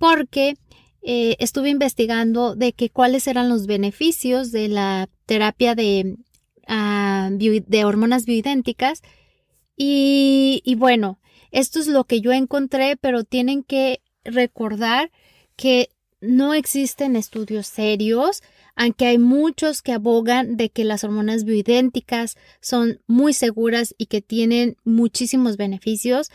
porque 0.00 0.56
eh, 1.02 1.36
estuve 1.38 1.68
investigando 1.68 2.56
de 2.56 2.72
que 2.72 2.88
cuáles 2.88 3.26
eran 3.26 3.50
los 3.50 3.66
beneficios 3.66 4.50
de 4.50 4.68
la 4.68 5.10
terapia 5.26 5.74
de, 5.74 6.16
ah, 6.66 7.28
de 7.30 7.84
hormonas 7.84 8.24
bioidénticas 8.24 9.02
y, 9.76 10.62
y 10.64 10.74
bueno, 10.74 11.20
esto 11.50 11.80
es 11.80 11.86
lo 11.86 12.04
que 12.04 12.22
yo 12.22 12.32
encontré, 12.32 12.96
pero 12.96 13.24
tienen 13.24 13.62
que 13.62 14.00
recordar 14.24 15.12
que 15.54 15.90
no 16.22 16.54
existen 16.54 17.14
estudios 17.14 17.66
serios, 17.66 18.42
aunque 18.76 19.06
hay 19.06 19.18
muchos 19.18 19.82
que 19.82 19.92
abogan 19.92 20.56
de 20.56 20.70
que 20.70 20.84
las 20.84 21.04
hormonas 21.04 21.44
bioidénticas 21.44 22.36
son 22.62 23.02
muy 23.06 23.34
seguras 23.34 23.94
y 23.98 24.06
que 24.06 24.22
tienen 24.22 24.76
muchísimos 24.84 25.58
beneficios. 25.58 26.30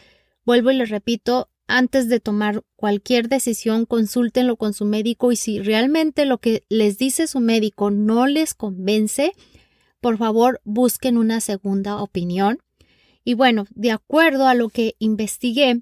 Vuelvo 0.46 0.70
y 0.70 0.76
les 0.76 0.90
repito, 0.90 1.50
antes 1.68 2.10
de 2.10 2.20
tomar 2.20 2.64
cualquier 2.76 3.28
decisión, 3.28 3.86
consúltenlo 3.86 4.56
con 4.56 4.74
su 4.74 4.86
médico 4.86 5.32
y 5.32 5.36
si 5.36 5.60
realmente 5.60 6.26
lo 6.26 6.38
que 6.38 6.64
les 6.70 6.98
dice 6.98 7.28
su 7.28 7.40
médico 7.40 7.92
no 7.92 8.28
les 8.28 8.54
convence, 8.54 9.32
por 10.00 10.18
favor 10.18 10.62
busquen 10.64 11.18
una 11.18 11.42
segunda 11.42 12.02
opinión. 12.02 12.60
Y 13.24 13.34
bueno, 13.34 13.66
de 13.72 13.92
acuerdo 13.92 14.48
a 14.48 14.54
lo 14.54 14.70
que 14.70 14.96
investigué, 15.00 15.82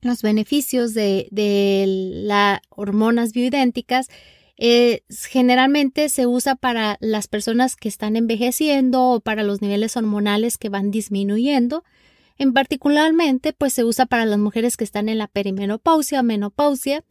los 0.00 0.22
beneficios 0.22 0.94
de, 0.94 1.28
las 1.30 2.60
hormonas 2.68 3.32
bioidénticas 3.32 4.08
generalmente 5.28 6.08
se 6.08 6.26
usa 6.26 6.56
para 6.56 6.98
las 7.00 7.28
personas 7.28 7.76
que 7.76 7.88
están 7.88 8.16
envejeciendo 8.16 9.04
o 9.04 9.20
para 9.20 9.44
los 9.44 9.62
niveles 9.62 9.96
hormonales 9.96 10.58
que 10.58 10.68
van 10.68 10.90
disminuyendo. 10.90 11.84
En 12.38 12.52
particularmente, 12.52 13.52
pues 13.52 13.72
se 13.72 13.84
usa 13.84 14.06
para 14.06 14.24
las 14.24 14.38
mujeres 14.38 14.76
que 14.76 14.84
están 14.84 15.08
en 15.08 15.18
la 15.18 15.26
perimenopausia, 15.26 16.22
menopausia. 16.22 17.04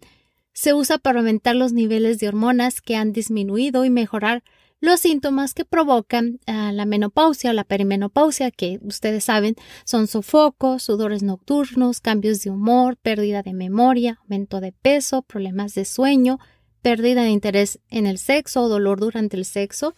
Se 0.54 0.74
usa 0.74 0.98
para 0.98 1.20
aumentar 1.20 1.56
los 1.56 1.74
niveles 1.74 2.20
de 2.20 2.30
hormonas 2.30 2.82
que 2.82 2.96
han 2.96 3.12
disminuido 3.12 3.84
y 3.84 3.90
mejorar 3.90 4.44
los 4.80 5.00
síntomas 5.00 5.54
que 5.54 5.66
provocan 5.66 6.40
ah, 6.46 6.72
la 6.72 6.86
menopausia 6.86 7.50
o 7.50 7.54
la 7.54 7.64
perimenopausia, 7.64 8.52
que 8.52 8.80
ustedes 8.84 9.24
saben 9.24 9.56
son 9.86 10.08
sofocos, 10.08 10.84
sudores 10.84 11.24
nocturnos, 11.24 12.00
cambios 12.00 12.42
de 12.44 12.52
humor, 12.52 12.96
pérdida 12.96 13.42
de 13.42 13.54
memoria, 13.54 14.20
aumento 14.22 14.62
de 14.62 14.72
peso, 14.72 15.24
problemas 15.24 15.74
de 15.74 15.84
sueño, 15.84 16.40
pérdida 16.82 17.24
de 17.24 17.30
interés 17.30 17.80
en 17.90 18.06
el 18.06 18.20
sexo 18.20 18.62
o 18.62 18.70
dolor 18.70 19.00
durante 19.00 19.36
el 19.36 19.46
sexo. 19.46 19.96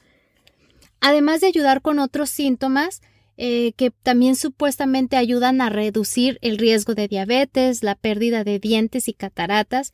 Además 1.02 1.42
de 1.42 1.48
ayudar 1.48 1.82
con 1.82 2.00
otros 2.00 2.30
síntomas, 2.30 3.02
eh, 3.42 3.72
que 3.78 3.90
también 3.90 4.36
supuestamente 4.36 5.16
ayudan 5.16 5.62
a 5.62 5.70
reducir 5.70 6.40
el 6.42 6.58
riesgo 6.58 6.94
de 6.94 7.08
diabetes, 7.08 7.84
la 7.84 7.96
pérdida 7.96 8.44
de 8.44 8.60
dientes 8.60 9.08
y 9.08 9.14
cataratas, 9.14 9.94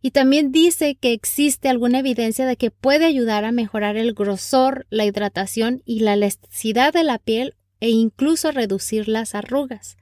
y 0.00 0.12
también 0.12 0.50
dice 0.50 0.94
que 0.94 1.12
existe 1.12 1.68
alguna 1.68 1.98
evidencia 1.98 2.46
de 2.46 2.56
que 2.56 2.70
puede 2.70 3.04
ayudar 3.04 3.44
a 3.44 3.52
mejorar 3.52 3.98
el 3.98 4.14
grosor, 4.14 4.86
la 4.88 5.04
hidratación 5.04 5.82
y 5.84 6.00
la 6.00 6.14
elasticidad 6.14 6.94
de 6.94 7.04
la 7.04 7.18
piel 7.18 7.54
e 7.80 7.90
incluso 7.90 8.50
reducir 8.50 9.08
las 9.08 9.34
arrugas. 9.34 9.98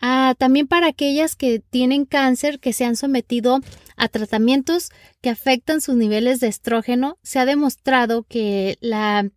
Ah, 0.00 0.36
también 0.38 0.68
para 0.68 0.86
aquellas 0.86 1.34
que 1.34 1.58
tienen 1.58 2.04
cáncer 2.04 2.60
que 2.60 2.72
se 2.72 2.84
han 2.84 2.94
sometido 2.94 3.58
a 3.96 4.06
tratamientos 4.06 4.90
que 5.20 5.30
afectan 5.30 5.80
sus 5.80 5.96
niveles 5.96 6.38
de 6.38 6.46
estrógeno, 6.46 7.18
se 7.24 7.40
ha 7.40 7.44
demostrado 7.44 8.22
que 8.22 8.78
la 8.80 9.28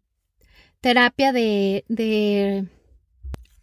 terapia 0.82 1.32
de, 1.34 2.68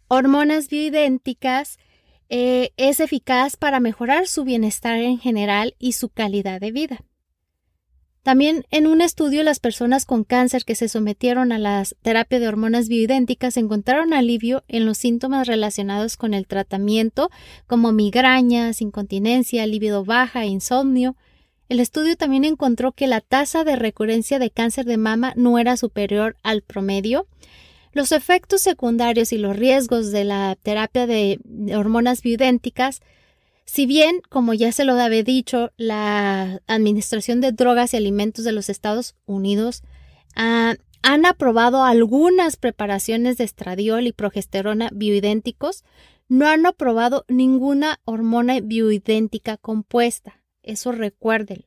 hormonas 0.07 0.69
bioidénticas 0.69 1.79
eh, 2.29 2.71
es 2.77 2.99
eficaz 2.99 3.57
para 3.57 3.79
mejorar 3.79 4.27
su 4.27 4.43
bienestar 4.43 4.97
en 4.97 5.19
general 5.19 5.75
y 5.79 5.93
su 5.93 6.09
calidad 6.09 6.59
de 6.59 6.71
vida. 6.71 6.99
También 8.25 8.65
en 8.71 8.87
un 8.87 9.01
estudio 9.01 9.43
las 9.43 9.59
personas 9.59 10.03
con 10.05 10.23
cáncer 10.23 10.65
que 10.65 10.73
se 10.73 10.89
sometieron 10.89 11.51
a 11.51 11.59
la 11.59 11.83
terapia 12.01 12.39
de 12.39 12.47
hormonas 12.47 12.87
bioidénticas 12.87 13.55
encontraron 13.55 14.13
alivio 14.13 14.63
en 14.67 14.87
los 14.87 14.97
síntomas 14.97 15.47
relacionados 15.47 16.17
con 16.17 16.33
el 16.33 16.47
tratamiento 16.47 17.29
como 17.67 17.91
migrañas, 17.91 18.81
incontinencia, 18.81 19.67
libido 19.67 20.03
baja 20.03 20.45
insomnio. 20.45 21.15
El 21.69 21.79
estudio 21.79 22.15
también 22.15 22.45
encontró 22.45 22.91
que 22.91 23.07
la 23.07 23.21
tasa 23.21 23.63
de 23.63 23.75
recurrencia 23.75 24.39
de 24.39 24.51
cáncer 24.51 24.85
de 24.85 24.97
mama 24.97 25.33
no 25.35 25.57
era 25.57 25.77
superior 25.77 26.37
al 26.43 26.61
promedio 26.61 27.27
los 27.95 28.11
efectos 28.11 28.61
secundarios 28.61 29.31
y 29.31 29.37
los 29.37 29.55
riesgos 29.55 30.11
de 30.11 30.25
la 30.25 30.57
terapia 30.61 31.07
de 31.07 31.39
hormonas 31.73 32.21
bioidénticas, 32.21 33.01
si 33.63 33.85
bien, 33.85 34.21
como 34.29 34.53
ya 34.53 34.73
se 34.73 34.83
lo 34.83 34.99
había 34.99 35.23
dicho, 35.23 35.71
la 35.77 36.61
Administración 36.67 37.39
de 37.39 37.53
Drogas 37.53 37.93
y 37.93 37.97
Alimentos 37.97 38.43
de 38.43 38.51
los 38.51 38.69
Estados 38.69 39.15
Unidos 39.25 39.81
ah, 40.35 40.75
han 41.03 41.25
aprobado 41.25 41.85
algunas 41.85 42.57
preparaciones 42.57 43.37
de 43.37 43.45
estradiol 43.45 44.07
y 44.07 44.11
progesterona 44.11 44.89
bioidénticos, 44.93 45.85
no 46.27 46.47
han 46.47 46.65
aprobado 46.65 47.23
ninguna 47.29 48.01
hormona 48.03 48.59
bioidéntica 48.59 49.55
compuesta. 49.55 50.41
Eso 50.65 50.91
recuérdenlo. 50.91 51.65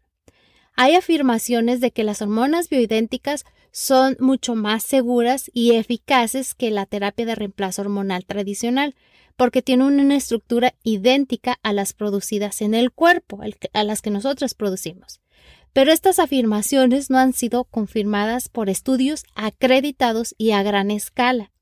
Hay 0.76 0.94
afirmaciones 0.94 1.80
de 1.80 1.90
que 1.90 2.04
las 2.04 2.22
hormonas 2.22 2.68
bioidénticas 2.68 3.44
son 3.72 4.16
mucho 4.20 4.54
más 4.54 4.84
seguras 4.84 5.50
y 5.52 5.72
eficaces 5.72 6.54
que 6.54 6.70
la 6.70 6.86
terapia 6.86 7.26
de 7.26 7.34
reemplazo 7.34 7.82
hormonal 7.82 8.24
tradicional, 8.24 8.94
porque 9.36 9.62
tienen 9.62 10.00
una 10.00 10.16
estructura 10.16 10.74
idéntica 10.82 11.58
a 11.62 11.72
las 11.72 11.94
producidas 11.94 12.60
en 12.60 12.74
el 12.74 12.92
cuerpo, 12.92 13.40
a 13.72 13.84
las 13.84 14.02
que 14.02 14.10
nosotros 14.10 14.54
producimos. 14.54 15.20
Pero 15.72 15.92
estas 15.92 16.18
afirmaciones 16.18 17.10
no 17.10 17.18
han 17.18 17.32
sido 17.32 17.64
confirmadas 17.64 18.48
por 18.48 18.68
estudios 18.68 19.24
acreditados 19.34 20.34
y 20.38 20.52
a 20.52 20.62
gran 20.62 20.90
escala. 20.90 21.52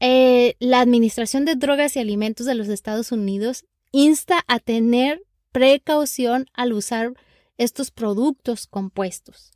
Eh, 0.00 0.56
la 0.58 0.80
Administración 0.80 1.44
de 1.44 1.54
Drogas 1.54 1.94
y 1.96 2.00
Alimentos 2.00 2.46
de 2.46 2.54
los 2.54 2.68
Estados 2.68 3.12
Unidos 3.12 3.66
insta 3.92 4.44
a 4.46 4.58
tener 4.58 5.22
precaución 5.52 6.46
al 6.54 6.72
usar 6.72 7.14
estos 7.58 7.90
productos 7.90 8.66
compuestos. 8.66 9.52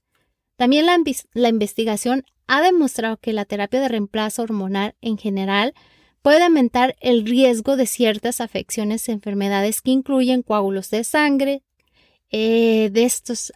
También 0.57 0.87
la, 0.87 1.49
investigación 1.49 2.25
ha 2.47 2.63
demostrado 2.63 3.17
que 3.17 3.33
la 3.33 3.45
terapia 3.45 3.81
de 3.81 3.89
reemplazo 3.89 4.43
hormonal 4.43 4.95
en 5.01 5.19
general 5.19 5.75
puede 6.23 6.45
aumentar 6.45 6.97
el 7.01 7.27
riesgo 7.27 7.77
de 7.77 7.87
ciertas 7.87 8.41
afecciones 8.41 9.09
enfermedades 9.09 9.81
que 9.81 9.91
incluyen 9.91 10.43
coágulos 10.43 10.91
de 10.91 11.05
sangre, 11.05 11.63
eh, 12.31 12.91
de 12.93 13.05
estos 13.05 13.53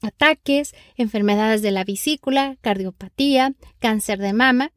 ataques, 0.00 0.74
enfermedades 0.96 1.62
de 1.62 1.70
la 1.70 1.84
vesícula, 1.84 2.56
cardiopatía, 2.60 3.54
cáncer 3.78 4.18
de 4.18 4.32
mama. 4.32 4.72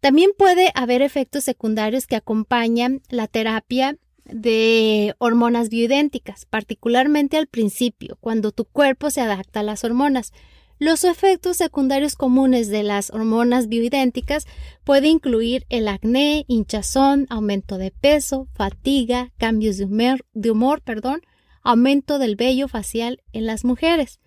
También 0.00 0.30
puede 0.36 0.70
haber 0.74 1.02
efectos 1.02 1.44
secundarios 1.44 2.06
que 2.06 2.16
acompañan 2.16 3.00
la 3.08 3.26
terapia 3.26 3.96
de 4.24 5.14
hormonas 5.18 5.68
bioidénticas, 5.68 6.46
particularmente 6.46 7.36
al 7.36 7.46
principio, 7.46 8.16
cuando 8.20 8.52
tu 8.52 8.64
cuerpo 8.64 9.10
se 9.10 9.20
adapta 9.20 9.60
a 9.60 9.64
las 9.64 9.84
hormonas. 9.84 10.32
Los 10.78 11.04
efectos 11.04 11.56
secundarios 11.56 12.16
comunes 12.16 12.68
de 12.68 12.82
las 12.82 13.10
hormonas 13.10 13.68
bioidénticas 13.68 14.46
pueden 14.82 15.12
incluir 15.12 15.66
el 15.68 15.86
acné, 15.86 16.44
hinchazón, 16.48 17.26
aumento 17.30 17.78
de 17.78 17.92
peso, 17.92 18.48
fatiga, 18.54 19.30
cambios 19.38 19.78
de 19.78 19.84
humor, 20.50 20.82
aumento 21.62 22.18
del 22.18 22.36
vello 22.36 22.68
facial 22.68 23.22
en 23.32 23.46
las 23.46 23.64
mujeres. 23.64 24.20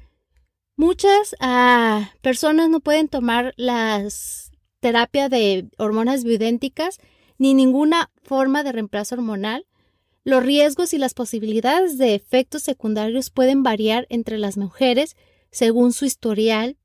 Muchas 0.78 1.36
ah, 1.40 2.12
personas 2.22 2.70
no 2.70 2.80
pueden 2.80 3.08
tomar 3.10 3.54
las 3.58 4.52
terapias 4.80 5.30
de 5.30 5.68
hormonas 5.78 6.24
bioidénticas 6.24 7.00
ni 7.38 7.54
ninguna 7.54 8.12
forma 8.24 8.64
de 8.64 8.72
reemplazo 8.72 9.16
hormonal. 9.16 9.66
Los 10.28 10.44
riesgos 10.44 10.94
y 10.94 10.98
las 10.98 11.14
posibilidades 11.14 11.98
de 11.98 12.14
efectos 12.14 12.62
secundarios 12.62 13.30
pueden 13.30 13.64
variar 13.64 14.08
entre 14.10 14.38
las 14.38 14.58
mujeres 14.58 15.16
según 15.52 15.94
su 15.94 16.04
historial 16.04 16.76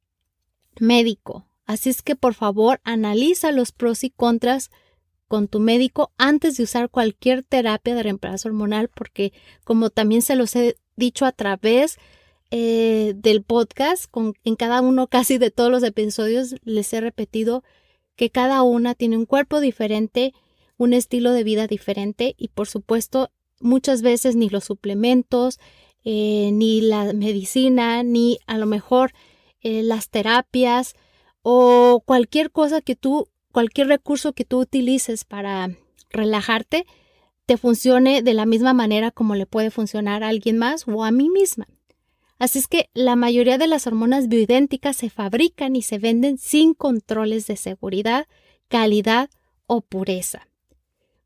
médico. 0.79 1.45
Así 1.67 1.91
es 1.91 2.03
que 2.03 2.15
por 2.15 2.35
favor 2.35 2.81
analiza 2.85 3.51
los 3.51 3.73
pros 3.73 4.05
y 4.05 4.11
contras 4.11 4.71
con 5.27 5.49
tu 5.49 5.59
médico 5.59 6.13
antes 6.19 6.57
de 6.57 6.63
usar 6.63 6.89
cualquier 6.89 7.43
terapia 7.43 7.97
de 7.97 8.05
reemplazo 8.05 8.49
hormonal 8.49 8.87
porque 8.87 9.33
como 9.65 9.91
también 9.91 10.23
se 10.23 10.37
los 10.37 10.55
he 10.55 10.77
dicho 10.95 11.27
a 11.27 11.33
través 11.33 11.99
eh, 12.53 13.13
del 13.17 13.43
podcast, 13.43 14.09
con, 14.09 14.35
en 14.45 14.55
cada 14.55 14.81
uno 14.81 15.09
casi 15.09 15.39
de 15.39 15.51
todos 15.51 15.73
los 15.73 15.83
episodios 15.83 16.55
les 16.63 16.93
he 16.93 17.01
repetido 17.01 17.65
que 18.15 18.31
cada 18.31 18.63
una 18.63 18.95
tiene 18.95 19.17
un 19.17 19.27
cuerpo 19.27 19.59
diferente, 19.59 20.33
un 20.83 20.95
estilo 20.95 21.33
de 21.33 21.45
vida 21.45 21.67
diferente 21.67 22.35
y 22.37 22.49
por 22.49 22.69
supuesto 22.69 23.31
muchas 23.61 24.03
veces 24.03 24.37
ni 24.37 24.49
los 24.49 24.65
suplementos, 24.65 25.59
eh, 26.05 26.51
ni 26.53 26.81
la 26.81 27.12
medicina, 27.12 28.03
ni 28.03 28.39
a 28.47 28.59
lo 28.59 28.67
mejor 28.67 29.12
eh, 29.61 29.83
las 29.83 30.11
terapias 30.11 30.95
o 31.43 32.03
cualquier 32.05 32.51
cosa 32.51 32.81
que 32.81 32.97
tú, 32.97 33.29
cualquier 33.53 33.89
recurso 33.89 34.33
que 34.33 34.45
tú 34.45 34.61
utilices 34.61 35.25
para 35.25 35.77
relajarte, 36.11 36.87
te 37.47 37.57
funcione 37.57 38.23
de 38.23 38.35
la 38.35 38.47
misma 38.47 38.73
manera 38.73 39.11
como 39.11 39.35
le 39.35 39.47
puede 39.47 39.71
funcionar 39.71 40.25
a 40.25 40.29
alguien 40.29 40.59
más 40.59 40.87
o 40.89 41.05
a 41.05 41.11
mí 41.11 41.29
misma. 41.29 41.67
Así 42.39 42.59
es 42.59 42.67
que 42.67 42.91
la 42.93 43.15
mayoría 43.15 43.57
de 43.57 43.69
las 43.69 43.87
hormonas 43.87 44.27
bioidénticas 44.27 44.97
se 44.97 45.11
fabrican 45.11 45.77
y 45.77 45.83
se 45.83 45.99
venden 45.99 46.39
sin 46.39 46.75
controles 46.75 47.47
de 47.47 47.57
seguridad, 47.57 48.27
calidad 48.69 49.31
o 49.67 49.81
pureza. 49.81 50.49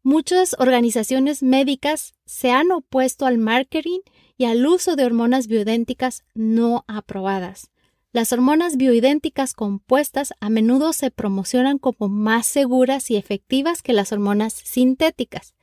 Muchas 0.06 0.54
organizaciones 0.60 1.42
médicas 1.42 2.14
se 2.26 2.52
han 2.52 2.70
opuesto 2.70 3.26
al 3.26 3.38
marketing 3.38 3.98
y 4.38 4.44
al 4.44 4.64
uso 4.64 4.94
de 4.94 5.04
hormonas 5.04 5.48
bioidénticas 5.48 6.22
no 6.32 6.84
aprobadas. 6.86 7.72
Las 8.12 8.32
hormonas 8.32 8.76
bioidénticas 8.76 9.52
compuestas 9.52 10.32
a 10.38 10.48
menudo 10.48 10.92
se 10.92 11.10
promocionan 11.10 11.78
como 11.78 12.08
más 12.08 12.46
seguras 12.46 13.10
y 13.10 13.16
efectivas 13.16 13.82
que 13.82 13.92
las 13.92 14.12
hormonas 14.12 14.52
sintéticas. 14.52 15.56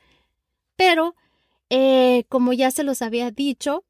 Pero, 0.76 1.16
eh, 1.70 2.26
como 2.28 2.52
ya 2.52 2.70
se 2.72 2.84
los 2.84 3.02
había 3.02 3.32
dicho, 3.32 3.86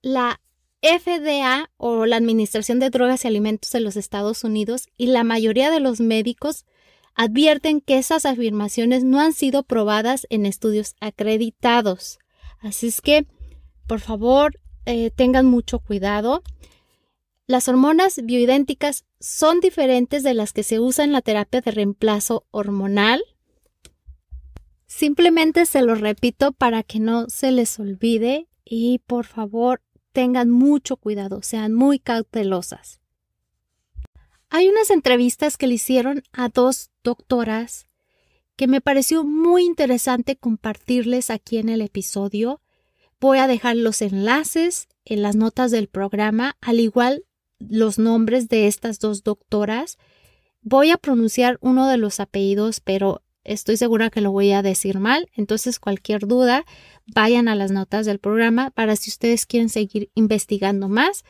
la 0.00 0.40
FDA 0.80 1.70
o 1.76 2.06
la 2.06 2.16
Administración 2.16 2.78
de 2.78 2.88
Drogas 2.88 3.26
y 3.26 3.28
Alimentos 3.28 3.72
de 3.72 3.80
los 3.80 3.96
Estados 3.96 4.42
Unidos 4.42 4.88
y 4.96 5.08
la 5.08 5.22
mayoría 5.22 5.70
de 5.70 5.80
los 5.80 6.00
médicos 6.00 6.64
advierten 7.14 7.80
que 7.80 7.98
esas 7.98 8.26
afirmaciones 8.26 9.04
no 9.04 9.20
han 9.20 9.32
sido 9.32 9.62
probadas 9.62 10.26
en 10.30 10.46
estudios 10.46 10.94
acreditados. 11.00 12.18
Así 12.60 12.88
es 12.88 13.00
que, 13.00 13.26
por 13.86 14.00
favor, 14.00 14.58
eh, 14.86 15.10
tengan 15.10 15.46
mucho 15.46 15.78
cuidado. 15.78 16.42
Las 17.46 17.68
hormonas 17.68 18.20
bioidénticas 18.22 19.04
son 19.18 19.60
diferentes 19.60 20.22
de 20.22 20.34
las 20.34 20.52
que 20.52 20.62
se 20.62 20.78
usan 20.78 21.06
en 21.06 21.12
la 21.12 21.22
terapia 21.22 21.60
de 21.60 21.70
reemplazo 21.70 22.46
hormonal. 22.50 23.22
Simplemente 24.86 25.66
se 25.66 25.82
lo 25.82 25.94
repito 25.94 26.52
para 26.52 26.82
que 26.82 27.00
no 27.00 27.28
se 27.28 27.52
les 27.52 27.78
olvide 27.78 28.48
y 28.64 29.00
por 29.06 29.26
favor 29.26 29.82
tengan 30.12 30.50
mucho 30.50 30.96
cuidado, 30.96 31.42
sean 31.42 31.74
muy 31.74 31.98
cautelosas. 31.98 32.99
Hay 34.52 34.68
unas 34.68 34.90
entrevistas 34.90 35.56
que 35.56 35.68
le 35.68 35.74
hicieron 35.74 36.24
a 36.32 36.48
dos 36.48 36.90
doctoras 37.04 37.86
que 38.56 38.66
me 38.66 38.80
pareció 38.80 39.24
muy 39.24 39.64
interesante 39.64 40.36
compartirles 40.36 41.30
aquí 41.30 41.58
en 41.58 41.68
el 41.68 41.80
episodio. 41.80 42.60
Voy 43.20 43.38
a 43.38 43.46
dejar 43.46 43.76
los 43.76 44.02
enlaces 44.02 44.88
en 45.04 45.22
las 45.22 45.36
notas 45.36 45.70
del 45.70 45.86
programa, 45.86 46.56
al 46.60 46.80
igual 46.80 47.24
los 47.60 47.98
nombres 48.00 48.48
de 48.48 48.66
estas 48.66 48.98
dos 48.98 49.22
doctoras. 49.22 49.98
Voy 50.62 50.90
a 50.90 50.98
pronunciar 50.98 51.56
uno 51.62 51.88
de 51.88 51.96
los 51.96 52.18
apellidos, 52.18 52.80
pero 52.80 53.22
estoy 53.44 53.76
segura 53.76 54.10
que 54.10 54.20
lo 54.20 54.32
voy 54.32 54.50
a 54.50 54.62
decir 54.62 54.98
mal. 54.98 55.30
Entonces, 55.34 55.78
cualquier 55.78 56.26
duda, 56.26 56.64
vayan 57.06 57.46
a 57.46 57.54
las 57.54 57.70
notas 57.70 58.04
del 58.04 58.18
programa 58.18 58.72
para 58.72 58.96
si 58.96 59.10
ustedes 59.10 59.46
quieren 59.46 59.68
seguir 59.68 60.10
investigando 60.14 60.88
más. 60.88 61.24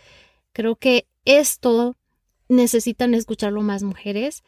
Creo 0.52 0.74
que 0.76 1.06
esto 1.24 1.96
necesitan 2.50 3.14
escucharlo 3.14 3.62
más 3.62 3.82
mujeres. 3.82 4.42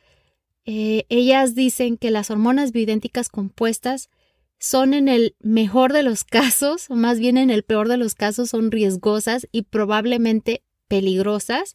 Eh, 0.65 1.07
ellas 1.09 1.55
dicen 1.55 1.97
que 1.97 2.11
las 2.11 2.31
hormonas 2.31 2.73
bioidénticas 2.73 3.29
compuestas 3.29 4.11
son 4.59 4.95
en 4.95 5.09
el 5.09 5.35
mejor 5.41 5.93
de 5.93 6.03
los 6.03 6.25
casos, 6.25 6.91
o 6.91 6.95
más 6.95 7.19
bien 7.19 7.39
en 7.39 7.51
el 7.51 7.63
peor 7.63 7.89
de 7.89 7.97
los 7.97 8.15
casos, 8.15 8.51
son 8.51 8.71
riesgosas 8.71 9.49
y 9.53 9.63
probablemente 9.63 10.63
peligrosas, 10.89 11.75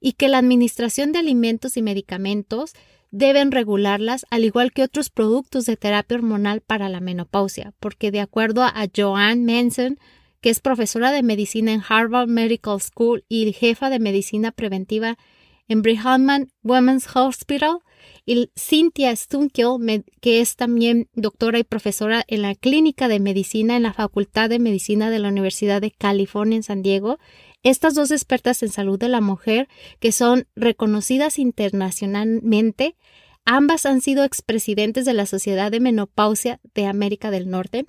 y 0.00 0.12
que 0.12 0.28
la 0.28 0.38
administración 0.38 1.12
de 1.12 1.18
alimentos 1.18 1.76
y 1.76 1.82
medicamentos 1.82 2.72
deben 3.10 3.52
regularlas, 3.52 4.26
al 4.30 4.44
igual 4.44 4.72
que 4.72 4.82
otros 4.82 5.10
productos 5.10 5.66
de 5.66 5.76
terapia 5.76 6.16
hormonal 6.16 6.60
para 6.60 6.88
la 6.88 7.00
menopausia, 7.00 7.74
porque 7.78 8.10
de 8.10 8.20
acuerdo 8.20 8.62
a 8.62 8.88
Joanne 8.94 9.44
Manson, 9.44 9.98
que 10.40 10.50
es 10.50 10.60
profesora 10.60 11.12
de 11.12 11.22
medicina 11.22 11.72
en 11.72 11.82
Harvard 11.86 12.28
Medical 12.28 12.80
School 12.80 13.24
y 13.28 13.52
jefa 13.52 13.90
de 13.90 14.00
medicina 14.00 14.50
preventiva 14.50 15.18
en 15.68 15.82
Brigham 15.82 16.48
Women's 16.62 17.06
Hospital, 17.14 17.78
y 18.24 18.50
Cynthia 18.56 19.14
Stunkel, 19.14 20.04
que 20.20 20.40
es 20.40 20.56
también 20.56 21.08
doctora 21.14 21.58
y 21.58 21.64
profesora 21.64 22.24
en 22.28 22.42
la 22.42 22.54
Clínica 22.54 23.08
de 23.08 23.20
Medicina 23.20 23.76
en 23.76 23.82
la 23.82 23.92
Facultad 23.92 24.48
de 24.48 24.58
Medicina 24.58 25.10
de 25.10 25.18
la 25.18 25.28
Universidad 25.28 25.80
de 25.80 25.90
California 25.90 26.56
en 26.56 26.62
San 26.62 26.82
Diego, 26.82 27.18
estas 27.62 27.94
dos 27.94 28.10
expertas 28.10 28.62
en 28.62 28.70
salud 28.70 28.98
de 28.98 29.08
la 29.08 29.20
mujer, 29.20 29.68
que 30.00 30.12
son 30.12 30.46
reconocidas 30.54 31.38
internacionalmente, 31.38 32.96
ambas 33.44 33.86
han 33.86 34.00
sido 34.00 34.24
expresidentes 34.24 35.04
de 35.04 35.14
la 35.14 35.26
Sociedad 35.26 35.70
de 35.70 35.80
Menopausia 35.80 36.60
de 36.74 36.86
América 36.86 37.30
del 37.30 37.50
Norte, 37.50 37.86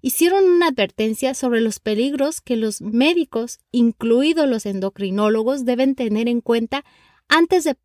hicieron 0.00 0.44
una 0.44 0.68
advertencia 0.68 1.34
sobre 1.34 1.60
los 1.60 1.80
peligros 1.80 2.40
que 2.40 2.56
los 2.56 2.80
médicos, 2.80 3.58
incluidos 3.72 4.48
los 4.48 4.66
endocrinólogos, 4.66 5.64
deben 5.64 5.94
tener 5.94 6.28
en 6.28 6.40
cuenta 6.40 6.84
antes 7.28 7.64
de, 7.64 7.76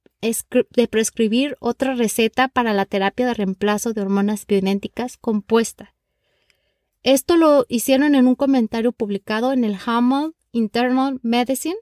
prescribir 0.87 1.57
otra 1.59 1.95
receta 1.95 2.47
para 2.47 2.73
la 2.73 2.85
terapia 2.85 3.25
de 3.25 3.33
reemplazo 3.33 3.93
de 3.93 4.01
hormonas 4.01 4.45
bioidénticas 4.45 5.17
compuesta. 5.17 5.95
Esto 7.03 7.37
lo 7.37 7.65
hicieron 7.67 8.13
en 8.13 8.27
un 8.27 8.35
comentario 8.35 8.91
publicado 8.91 9.53
en 9.53 9.63
el 9.63 9.77
Hammond 9.83 10.33
Internal 10.51 11.19
Medicine, 11.23 11.77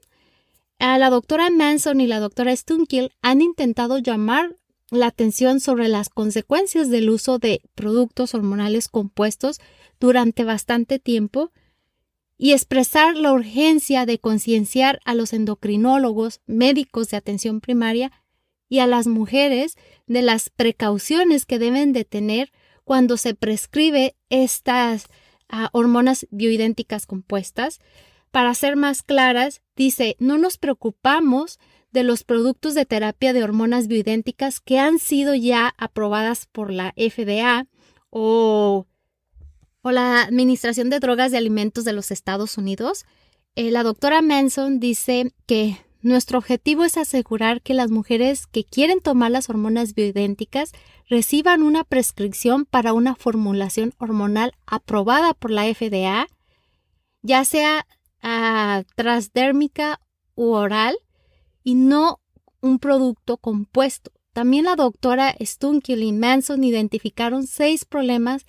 la 0.78 1.10
doctora 1.10 1.50
Manson 1.50 2.00
y 2.00 2.06
la 2.06 2.20
doctora 2.20 2.56
Stunkill 2.56 3.12
han 3.20 3.42
intentado 3.42 3.98
llamar 3.98 4.56
la 4.90 5.06
atención 5.06 5.60
sobre 5.60 5.88
las 5.88 6.08
consecuencias 6.08 6.88
del 6.88 7.10
uso 7.10 7.38
de 7.38 7.60
productos 7.74 8.34
hormonales 8.34 8.88
compuestos 8.88 9.60
durante 10.00 10.44
bastante 10.44 10.98
tiempo 10.98 11.52
y 12.42 12.52
expresar 12.52 13.18
la 13.18 13.34
urgencia 13.34 14.06
de 14.06 14.18
concienciar 14.18 14.98
a 15.04 15.14
los 15.14 15.34
endocrinólogos, 15.34 16.40
médicos 16.46 17.10
de 17.10 17.18
atención 17.18 17.60
primaria 17.60 18.12
y 18.66 18.78
a 18.78 18.86
las 18.86 19.06
mujeres 19.06 19.76
de 20.06 20.22
las 20.22 20.48
precauciones 20.48 21.44
que 21.44 21.58
deben 21.58 21.92
de 21.92 22.06
tener 22.06 22.50
cuando 22.82 23.18
se 23.18 23.34
prescribe 23.34 24.16
estas 24.30 25.04
ah, 25.50 25.68
hormonas 25.72 26.26
bioidénticas 26.30 27.04
compuestas, 27.04 27.78
para 28.30 28.54
ser 28.54 28.74
más 28.74 29.02
claras, 29.02 29.60
dice, 29.76 30.16
no 30.18 30.38
nos 30.38 30.56
preocupamos 30.56 31.58
de 31.90 32.04
los 32.04 32.24
productos 32.24 32.72
de 32.72 32.86
terapia 32.86 33.34
de 33.34 33.44
hormonas 33.44 33.86
bioidénticas 33.86 34.60
que 34.60 34.78
han 34.78 34.98
sido 34.98 35.34
ya 35.34 35.74
aprobadas 35.76 36.46
por 36.46 36.72
la 36.72 36.94
FDA 36.96 37.66
o, 38.08 38.86
o 39.82 39.90
la 39.90 40.22
Administración 40.22 40.90
de 40.90 41.00
Drogas 41.00 41.30
de 41.30 41.38
Alimentos 41.38 41.84
de 41.84 41.92
los 41.92 42.10
Estados 42.10 42.58
Unidos. 42.58 43.04
Eh, 43.54 43.70
la 43.70 43.82
doctora 43.82 44.22
Manson 44.22 44.80
dice 44.80 45.32
que 45.46 45.78
nuestro 46.02 46.38
objetivo 46.38 46.84
es 46.84 46.96
asegurar 46.96 47.60
que 47.60 47.74
las 47.74 47.90
mujeres 47.90 48.46
que 48.46 48.64
quieren 48.64 49.00
tomar 49.00 49.30
las 49.30 49.50
hormonas 49.50 49.94
bioidénticas 49.94 50.72
reciban 51.08 51.62
una 51.62 51.84
prescripción 51.84 52.64
para 52.64 52.92
una 52.92 53.14
formulación 53.14 53.92
hormonal 53.98 54.54
aprobada 54.66 55.34
por 55.34 55.50
la 55.50 55.64
FDA, 55.64 56.26
ya 57.22 57.44
sea 57.44 57.86
transdérmica 58.96 60.00
u 60.34 60.52
oral 60.52 60.96
y 61.62 61.74
no 61.74 62.20
un 62.60 62.78
producto 62.78 63.36
compuesto. 63.36 64.12
También 64.32 64.64
la 64.64 64.76
doctora 64.76 65.34
Stunkill 65.40 66.02
y 66.02 66.12
Manson 66.12 66.64
identificaron 66.64 67.46
seis 67.46 67.84
problemas 67.84 68.46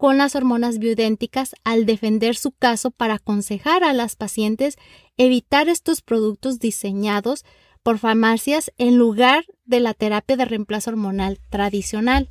con 0.00 0.16
las 0.16 0.34
hormonas 0.34 0.78
bioidénticas 0.78 1.54
al 1.62 1.84
defender 1.84 2.34
su 2.34 2.52
caso 2.52 2.90
para 2.90 3.16
aconsejar 3.16 3.84
a 3.84 3.92
las 3.92 4.16
pacientes 4.16 4.78
evitar 5.18 5.68
estos 5.68 6.00
productos 6.00 6.58
diseñados 6.58 7.44
por 7.82 7.98
farmacias 7.98 8.72
en 8.78 8.96
lugar 8.96 9.44
de 9.66 9.80
la 9.80 9.92
terapia 9.92 10.38
de 10.38 10.46
reemplazo 10.46 10.88
hormonal 10.88 11.38
tradicional. 11.50 12.30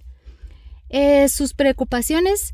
Eh, 0.90 1.30
sus 1.30 1.54
preocupaciones 1.54 2.54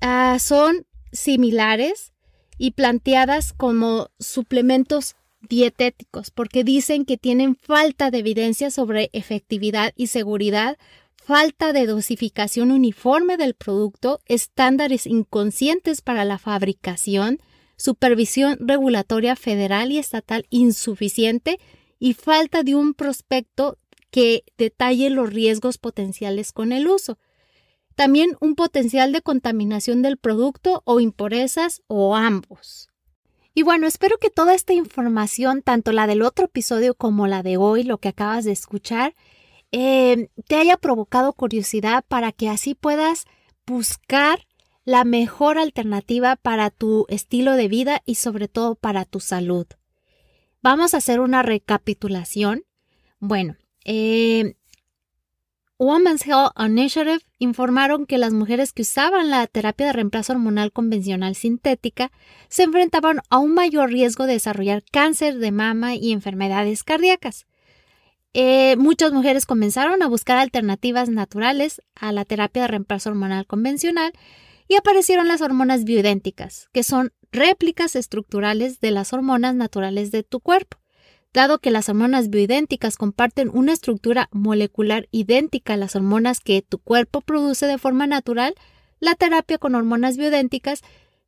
ah, 0.00 0.38
son 0.40 0.88
similares 1.12 2.12
y 2.58 2.72
planteadas 2.72 3.52
como 3.52 4.08
suplementos 4.18 5.14
dietéticos 5.48 6.32
porque 6.32 6.64
dicen 6.64 7.04
que 7.04 7.16
tienen 7.16 7.54
falta 7.54 8.10
de 8.10 8.18
evidencia 8.18 8.72
sobre 8.72 9.08
efectividad 9.12 9.92
y 9.94 10.08
seguridad, 10.08 10.78
falta 11.26 11.72
de 11.72 11.86
dosificación 11.86 12.70
uniforme 12.70 13.36
del 13.36 13.54
producto, 13.54 14.20
estándares 14.26 15.08
inconscientes 15.08 16.00
para 16.00 16.24
la 16.24 16.38
fabricación, 16.38 17.40
supervisión 17.76 18.56
regulatoria 18.60 19.34
federal 19.34 19.90
y 19.90 19.98
estatal 19.98 20.46
insuficiente 20.50 21.58
y 21.98 22.14
falta 22.14 22.62
de 22.62 22.76
un 22.76 22.94
prospecto 22.94 23.76
que 24.12 24.44
detalle 24.56 25.10
los 25.10 25.32
riesgos 25.32 25.78
potenciales 25.78 26.52
con 26.52 26.70
el 26.70 26.86
uso. 26.86 27.18
También 27.96 28.36
un 28.40 28.54
potencial 28.54 29.10
de 29.10 29.20
contaminación 29.20 30.02
del 30.02 30.18
producto 30.18 30.82
o 30.84 31.00
impurezas 31.00 31.82
o 31.88 32.14
ambos. 32.14 32.88
Y 33.52 33.62
bueno, 33.62 33.88
espero 33.88 34.18
que 34.18 34.30
toda 34.30 34.54
esta 34.54 34.74
información, 34.74 35.62
tanto 35.62 35.90
la 35.90 36.06
del 36.06 36.22
otro 36.22 36.44
episodio 36.44 36.94
como 36.94 37.26
la 37.26 37.42
de 37.42 37.56
hoy, 37.56 37.82
lo 37.82 37.98
que 37.98 38.10
acabas 38.10 38.44
de 38.44 38.52
escuchar, 38.52 39.16
eh, 39.78 40.30
te 40.48 40.56
haya 40.56 40.78
provocado 40.78 41.34
curiosidad 41.34 42.02
para 42.08 42.32
que 42.32 42.48
así 42.48 42.74
puedas 42.74 43.26
buscar 43.66 44.46
la 44.86 45.04
mejor 45.04 45.58
alternativa 45.58 46.36
para 46.36 46.70
tu 46.70 47.04
estilo 47.10 47.52
de 47.52 47.68
vida 47.68 48.00
y 48.06 48.14
sobre 48.14 48.48
todo 48.48 48.74
para 48.74 49.04
tu 49.04 49.20
salud. 49.20 49.66
Vamos 50.62 50.94
a 50.94 50.96
hacer 50.96 51.20
una 51.20 51.42
recapitulación. 51.42 52.64
Bueno, 53.20 53.56
eh, 53.84 54.54
Women's 55.78 56.26
Health 56.26 56.52
Initiative 56.58 57.20
informaron 57.38 58.06
que 58.06 58.16
las 58.16 58.32
mujeres 58.32 58.72
que 58.72 58.80
usaban 58.80 59.28
la 59.28 59.46
terapia 59.46 59.88
de 59.88 59.92
reemplazo 59.92 60.32
hormonal 60.32 60.72
convencional 60.72 61.34
sintética 61.34 62.10
se 62.48 62.62
enfrentaban 62.62 63.20
a 63.28 63.36
un 63.36 63.52
mayor 63.52 63.90
riesgo 63.90 64.24
de 64.24 64.32
desarrollar 64.32 64.82
cáncer 64.90 65.36
de 65.36 65.52
mama 65.52 65.96
y 65.96 66.12
enfermedades 66.12 66.82
cardíacas. 66.82 67.46
Eh, 68.38 68.76
muchas 68.76 69.14
mujeres 69.14 69.46
comenzaron 69.46 70.02
a 70.02 70.08
buscar 70.08 70.36
alternativas 70.36 71.08
naturales 71.08 71.80
a 71.94 72.12
la 72.12 72.26
terapia 72.26 72.60
de 72.60 72.68
reemplazo 72.68 73.08
hormonal 73.08 73.46
convencional 73.46 74.12
y 74.68 74.74
aparecieron 74.74 75.26
las 75.26 75.40
hormonas 75.40 75.84
bioidénticas, 75.84 76.68
que 76.74 76.82
son 76.82 77.14
réplicas 77.32 77.96
estructurales 77.96 78.78
de 78.80 78.90
las 78.90 79.14
hormonas 79.14 79.54
naturales 79.54 80.10
de 80.10 80.22
tu 80.22 80.40
cuerpo. 80.40 80.76
Dado 81.32 81.60
que 81.60 81.70
las 81.70 81.88
hormonas 81.88 82.28
bioidénticas 82.28 82.98
comparten 82.98 83.48
una 83.48 83.72
estructura 83.72 84.28
molecular 84.32 85.08
idéntica 85.12 85.72
a 85.72 85.78
las 85.78 85.96
hormonas 85.96 86.40
que 86.40 86.60
tu 86.60 86.76
cuerpo 86.76 87.22
produce 87.22 87.64
de 87.66 87.78
forma 87.78 88.06
natural, 88.06 88.54
la 89.00 89.14
terapia 89.14 89.56
con 89.56 89.74
hormonas 89.74 90.18
bioidénticas, 90.18 90.82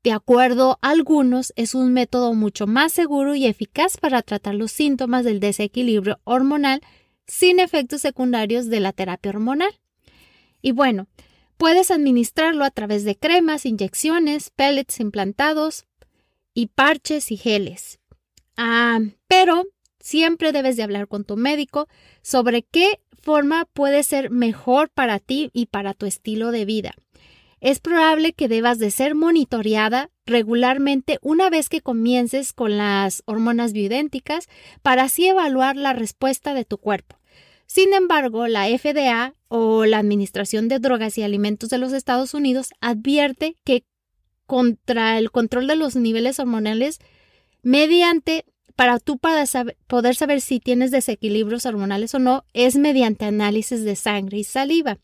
de 0.05 0.13
acuerdo 0.13 0.79
a 0.83 0.91
algunos, 0.91 1.55
es 1.57 1.75
un 1.75 1.95
método 1.95 2.35
mucho 2.35 2.67
más 2.67 2.93
seguro 2.93 3.35
y 3.35 3.47
eficaz 3.47 3.97
para 3.97 4.21
tratar 4.21 4.57
los 4.57 4.73
síntomas 4.73 5.25
del 5.25 5.41
desequilibrio 5.41 6.21
hormonal 6.25 6.83
sin 7.29 7.61
efectos 7.61 8.01
secundarios 8.01 8.69
de 8.69 8.81
la 8.81 8.93
terapia 8.93 9.31
hormonal. 9.31 9.71
Y 10.61 10.73
bueno, 10.73 11.07
puedes 11.57 11.93
administrarlo 11.93 12.65
a 12.65 12.73
través 12.73 13.05
de 13.05 13.17
cremas, 13.17 13.65
inyecciones, 13.65 14.51
pellets 14.51 14.99
implantados 14.99 15.85
y 16.53 16.67
parches 16.67 17.31
y 17.31 17.37
geles. 17.37 18.01
Ah, 18.57 18.99
pero 19.29 19.63
Siempre 20.01 20.53
debes 20.53 20.77
de 20.77 20.83
hablar 20.83 21.09
con 21.09 21.25
tu 21.25 21.37
médico 21.37 21.87
sobre 22.23 22.63
qué 22.63 23.01
forma 23.21 23.67
puede 23.73 24.03
ser 24.03 24.31
mejor 24.31 24.89
para 24.89 25.19
ti 25.19 25.51
y 25.53 25.67
para 25.67 25.93
tu 25.93 26.07
estilo 26.07 26.51
de 26.51 26.65
vida. 26.65 26.95
Es 27.61 27.81
probable 27.81 28.33
que 28.33 28.49
debas 28.49 28.79
de 28.79 28.91
ser 28.91 29.17
monitoreada 29.17 30.11
regularmente 30.25 31.19
una 31.21 31.51
vez 31.51 31.69
que 31.69 31.83
comiences 31.83 32.55
con 32.55 32.79
las 32.79 33.23
hormonas 33.27 33.73
bioidénticas 33.73 34.49
para 34.81 35.03
así 35.03 35.27
evaluar 35.27 35.77
la 35.77 35.93
respuesta 35.93 36.55
de 36.55 36.65
tu 36.65 36.79
cuerpo. 36.79 37.18
Sin 37.69 37.93
embargo, 37.93 38.47
la 38.49 38.67
FDA 38.67 39.35
o 39.49 39.85
la 39.85 39.99
Administración 39.99 40.69
de 40.69 40.79
Drogas 40.79 41.19
y 41.19 41.23
Alimentos 41.23 41.69
de 41.69 41.77
los 41.77 41.93
Estados 41.93 42.33
Unidos 42.33 42.71
advierte 42.81 43.57
que 43.63 43.85
contra 44.47 45.19
el 45.19 45.31
control 45.31 45.67
de 45.67 45.77
los 45.77 45.95
niveles 45.95 46.39
hormonales 46.41 46.99
mediante 47.63 48.47
para 48.75 48.99
tú 48.99 49.19
poder 49.19 50.15
saber 50.17 50.41
si 50.41 50.61
tienes 50.61 50.91
desequilibrios 50.91 51.67
hormonales 51.67 52.15
o 52.15 52.19
no 52.19 52.45
es 52.55 52.77
mediante 52.77 53.27
análisis 53.27 53.85
de 53.85 53.97
sangre 53.97 54.39
y 54.39 54.45
saliva. 54.45 54.99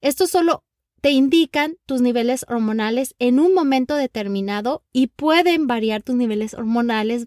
Esto 0.00 0.28
solo 0.28 0.62
te 1.00 1.10
indican 1.10 1.76
tus 1.84 2.00
niveles 2.00 2.46
hormonales 2.48 3.16
en 3.18 3.40
un 3.40 3.54
momento 3.54 3.96
determinado 3.96 4.84
y 4.92 5.08
pueden 5.08 5.66
variar 5.66 6.02
tus 6.02 6.14
niveles 6.14 6.54
hormonales 6.54 7.26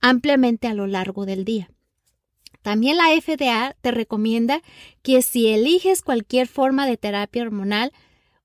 ampliamente 0.00 0.66
a 0.66 0.74
lo 0.74 0.86
largo 0.86 1.26
del 1.26 1.44
día. 1.44 1.68
También 2.66 2.96
la 2.96 3.10
FDA 3.10 3.76
te 3.80 3.92
recomienda 3.92 4.60
que 5.02 5.22
si 5.22 5.46
eliges 5.46 6.02
cualquier 6.02 6.48
forma 6.48 6.84
de 6.84 6.96
terapia 6.96 7.42
hormonal, 7.42 7.92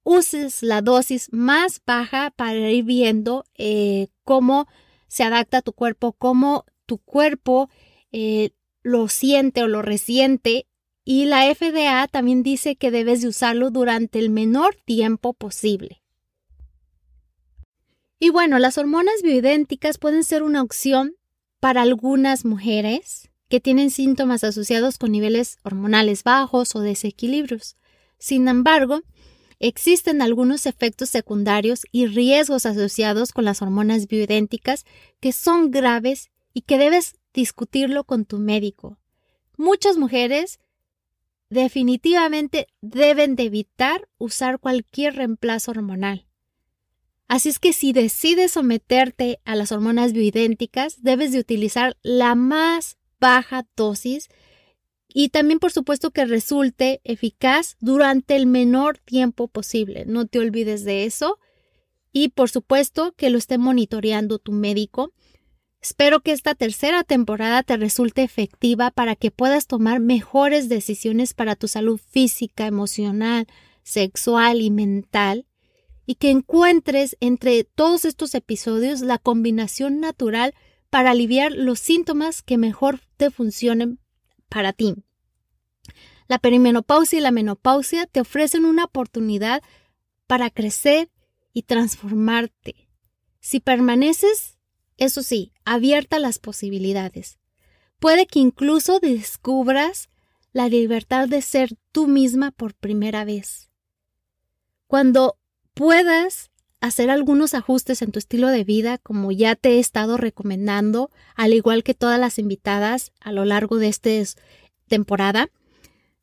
uses 0.04 0.62
la 0.62 0.84
dosis 0.84 1.30
más 1.32 1.82
baja 1.88 2.30
para 2.30 2.70
ir 2.70 2.84
viendo 2.84 3.46
eh, 3.58 4.10
cómo 4.24 4.68
se 5.08 5.24
adapta 5.24 5.64
tu 5.64 5.74
cuerpo, 5.74 6.14
cómo 6.14 6.66
tu 6.86 7.00
cuerpo 7.00 7.72
eh, 8.12 8.52
lo 8.84 9.08
siente 9.08 9.64
o 9.64 9.68
lo 9.68 9.82
resiente. 9.82 10.68
Y 11.04 11.26
la 11.26 11.52
FDA 11.56 12.08
también 12.08 12.44
dice 12.44 12.76
que 12.76 12.92
debes 12.92 13.24
de 13.24 13.30
usarlo 13.30 13.72
durante 13.72 14.20
el 14.20 14.30
menor 14.30 14.76
tiempo 14.86 15.34
posible. 15.34 16.04
Y 18.20 18.30
bueno, 18.30 18.60
las 18.60 18.78
hormonas 18.78 19.24
bioidénticas 19.24 19.98
pueden 19.98 20.24
ser 20.24 20.44
una 20.44 20.62
opción 20.62 21.16
para 21.60 21.82
algunas 21.82 22.46
mujeres 22.46 23.31
que 23.52 23.60
tienen 23.60 23.92
síntomas 23.92 24.44
asociados 24.44 24.98
con 24.98 25.12
niveles 25.12 25.60
hormonales 25.62 26.24
bajos 26.24 26.76
o 26.76 26.80
desequilibrios. 26.80 27.76
Sin 28.18 28.48
embargo, 28.48 29.02
Existen 29.64 30.24
algunos 30.24 30.66
efectos 30.66 31.12
secundarios 31.12 31.84
y 31.92 32.08
riesgos 32.08 32.66
asociados 32.66 33.32
con 33.32 33.46
las 33.46 33.62
hormonas 33.62 34.08
bioidénticas 34.08 34.86
que 35.20 35.32
son 35.32 35.70
graves 35.70 36.32
y 36.52 36.62
que 36.62 36.80
debes 36.80 37.14
discutirlo 37.32 38.04
con 38.04 38.26
tu 38.26 38.40
médico. 38.40 38.98
Muchas 39.58 39.98
mujeres 39.98 40.60
definitivamente 41.52 42.70
deben 42.82 43.36
de 43.36 43.44
evitar 43.44 44.10
usar 44.18 44.58
cualquier 44.58 45.18
reemplazo 45.18 45.70
hormonal. 45.70 46.26
Así 47.28 47.50
es 47.50 47.60
que 47.60 47.72
si 47.72 47.94
decides 47.94 48.54
someterte 48.54 49.42
a 49.46 49.56
las 49.56 49.72
hormonas 49.72 50.12
bioidénticas, 50.12 51.04
debes 51.04 51.34
de 51.34 51.40
utilizar 51.40 51.96
la 52.02 52.34
más 52.34 52.98
baja 53.22 53.66
dosis 53.78 54.28
y 55.08 55.30
también 55.30 55.60
por 55.60 55.72
supuesto 55.72 56.12
que 56.12 56.26
resulte 56.26 57.02
eficaz 57.04 57.78
durante 57.80 58.36
el 58.36 58.46
menor 58.46 58.98
tiempo 58.98 59.48
posible. 59.48 60.06
No 60.06 60.26
te 60.26 60.40
olvides 60.40 60.84
de 60.84 61.06
eso. 61.06 61.40
Y 62.14 62.30
por 62.30 62.50
supuesto 62.50 63.14
que 63.14 63.30
lo 63.30 63.38
esté 63.38 63.58
monitoreando 63.58 64.38
tu 64.38 64.52
médico. 64.52 65.14
Espero 65.82 66.22
que 66.22 66.32
esta 66.32 66.56
tercera 66.56 67.04
temporada 67.04 67.64
te 67.64 67.78
resulte 67.78 68.24
efectiva 68.24 68.92
para 68.92 69.16
que 69.16 69.32
puedas 69.32 69.68
tomar 69.68 70.00
mejores 70.00 70.70
decisiones 70.70 71.34
para 71.34 71.56
tu 71.56 71.68
salud 71.68 72.00
física, 72.10 72.68
emocional, 72.68 73.48
sexual 73.84 74.62
y 74.62 74.70
mental 74.70 75.46
y 76.06 76.16
que 76.16 76.30
encuentres 76.30 77.18
entre 77.20 77.64
todos 77.64 78.06
estos 78.06 78.36
episodios 78.36 79.02
la 79.02 79.18
combinación 79.18 80.00
natural 80.00 80.54
para 80.92 81.12
aliviar 81.12 81.54
los 81.54 81.80
síntomas 81.80 82.44
que 82.44 82.58
mejor 82.58 83.00
te 83.18 83.32
funcionen 83.32 84.00
para 84.50 84.74
ti. 84.74 84.96
La 86.28 86.38
perimenopausia 86.38 87.18
y 87.18 87.22
la 87.22 87.32
menopausia 87.32 88.06
te 88.06 88.22
ofrecen 88.22 88.66
una 88.66 88.84
oportunidad 88.84 89.64
para 90.28 90.50
crecer 90.50 91.10
y 91.54 91.64
transformarte. 91.64 92.90
Si 93.40 93.60
permaneces, 93.60 94.58
eso 94.98 95.24
sí, 95.24 95.54
abierta 95.66 96.20
las 96.20 96.40
posibilidades. 96.40 97.40
Puede 98.00 98.28
que 98.28 98.40
incluso 98.40 99.00
descubras 99.00 100.10
la 100.52 100.68
libertad 100.68 101.30
de 101.30 101.42
ser 101.42 101.78
tú 101.94 102.08
misma 102.08 102.52
por 102.52 102.76
primera 102.76 103.24
vez. 103.24 103.70
Cuando 104.88 105.38
puedas 105.74 106.51
hacer 106.82 107.10
algunos 107.10 107.54
ajustes 107.54 108.02
en 108.02 108.12
tu 108.12 108.20
estilo 108.20 108.48
de 108.48 108.64
vida, 108.64 108.98
como 108.98 109.32
ya 109.32 109.56
te 109.56 109.74
he 109.74 109.80
estado 109.80 110.18
recomendando, 110.18 111.12
al 111.36 111.54
igual 111.54 111.84
que 111.84 111.94
todas 111.94 112.20
las 112.20 112.40
invitadas 112.40 113.14
a 113.22 113.32
lo 113.32 113.46
largo 113.46 113.78
de 113.78 113.88
esta 113.88 114.10
temporada, 114.88 115.50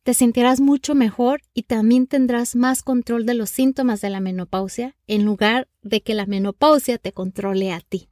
te 0.03 0.15
sentirás 0.15 0.61
mucho 0.61 0.95
mejor 0.95 1.43
y 1.55 1.63
también 1.63 2.07
tendrás 2.07 2.57
más 2.57 2.83
control 2.83 3.25
de 3.25 3.35
los 3.35 3.51
síntomas 3.51 4.01
de 4.01 4.11
la 4.11 4.21
menopausia 4.21 4.97
en 5.07 5.25
lugar 5.25 5.69
de 5.83 6.01
que 6.01 6.15
la 6.15 6.27
menopausia 6.27 6.99
te 6.99 7.13
controle 7.13 7.73
a 7.73 7.81
ti. 7.81 8.09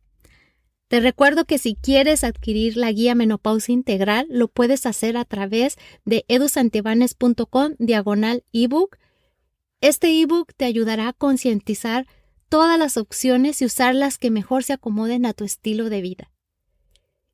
Te 0.89 1.01
recuerdo 1.01 1.47
que 1.47 1.59
si 1.59 1.75
quieres 1.75 2.23
adquirir 2.23 2.77
la 2.77 2.93
guía 2.93 3.17
Menopausia 3.17 3.73
Integral, 3.73 4.27
lo 4.31 4.47
puedes 4.47 4.87
hacer 4.87 5.17
a 5.17 5.25
través 5.25 5.79
de 6.05 6.25
edusantibanes.com 6.29 7.75
diagonal 7.79 8.45
ebook. 8.53 8.99
Este 9.81 10.21
ebook 10.21 10.53
te 10.57 10.65
ayudará 10.65 11.09
a 11.09 11.13
concientizar 11.13 12.07
todas 12.49 12.79
las 12.79 12.97
opciones 12.97 13.61
y 13.61 13.67
usar 13.67 13.95
las 13.95 14.19
que 14.19 14.31
mejor 14.31 14.65
se 14.65 14.73
acomoden 14.73 15.27
a 15.27 15.33
tu 15.33 15.45
estilo 15.45 15.89
de 15.91 16.01
vida. 16.01 16.31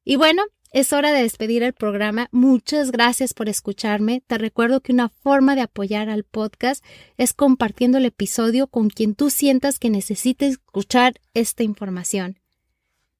Y 0.04 0.16
bueno, 0.16 0.42
es 0.72 0.92
hora 0.94 1.12
de 1.12 1.22
despedir 1.22 1.62
el 1.62 1.74
programa. 1.74 2.28
Muchas 2.32 2.92
gracias 2.92 3.34
por 3.34 3.48
escucharme. 3.48 4.22
Te 4.26 4.38
recuerdo 4.38 4.80
que 4.80 4.92
una 4.92 5.10
forma 5.10 5.54
de 5.54 5.60
apoyar 5.60 6.08
al 6.08 6.24
podcast 6.24 6.82
es 7.18 7.34
compartiendo 7.34 7.98
el 7.98 8.06
episodio 8.06 8.66
con 8.66 8.88
quien 8.88 9.14
tú 9.14 9.28
sientas 9.28 9.78
que 9.78 9.90
necesites 9.90 10.52
escuchar 10.52 11.20
esta 11.34 11.62
información. 11.62 12.40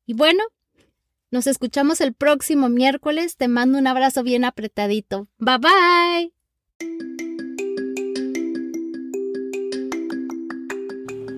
Y 0.07 0.15
bueno, 0.15 0.43
nos 1.31 1.47
escuchamos 1.47 2.01
el 2.01 2.15
próximo 2.15 2.71
miércoles. 2.71 3.37
Te 3.37 3.49
mando 3.49 3.79
un 3.79 3.87
abrazo 3.87 4.23
bien 4.23 4.45
apretadito. 4.45 5.29
Bye 5.39 5.59
bye. 5.59 7.32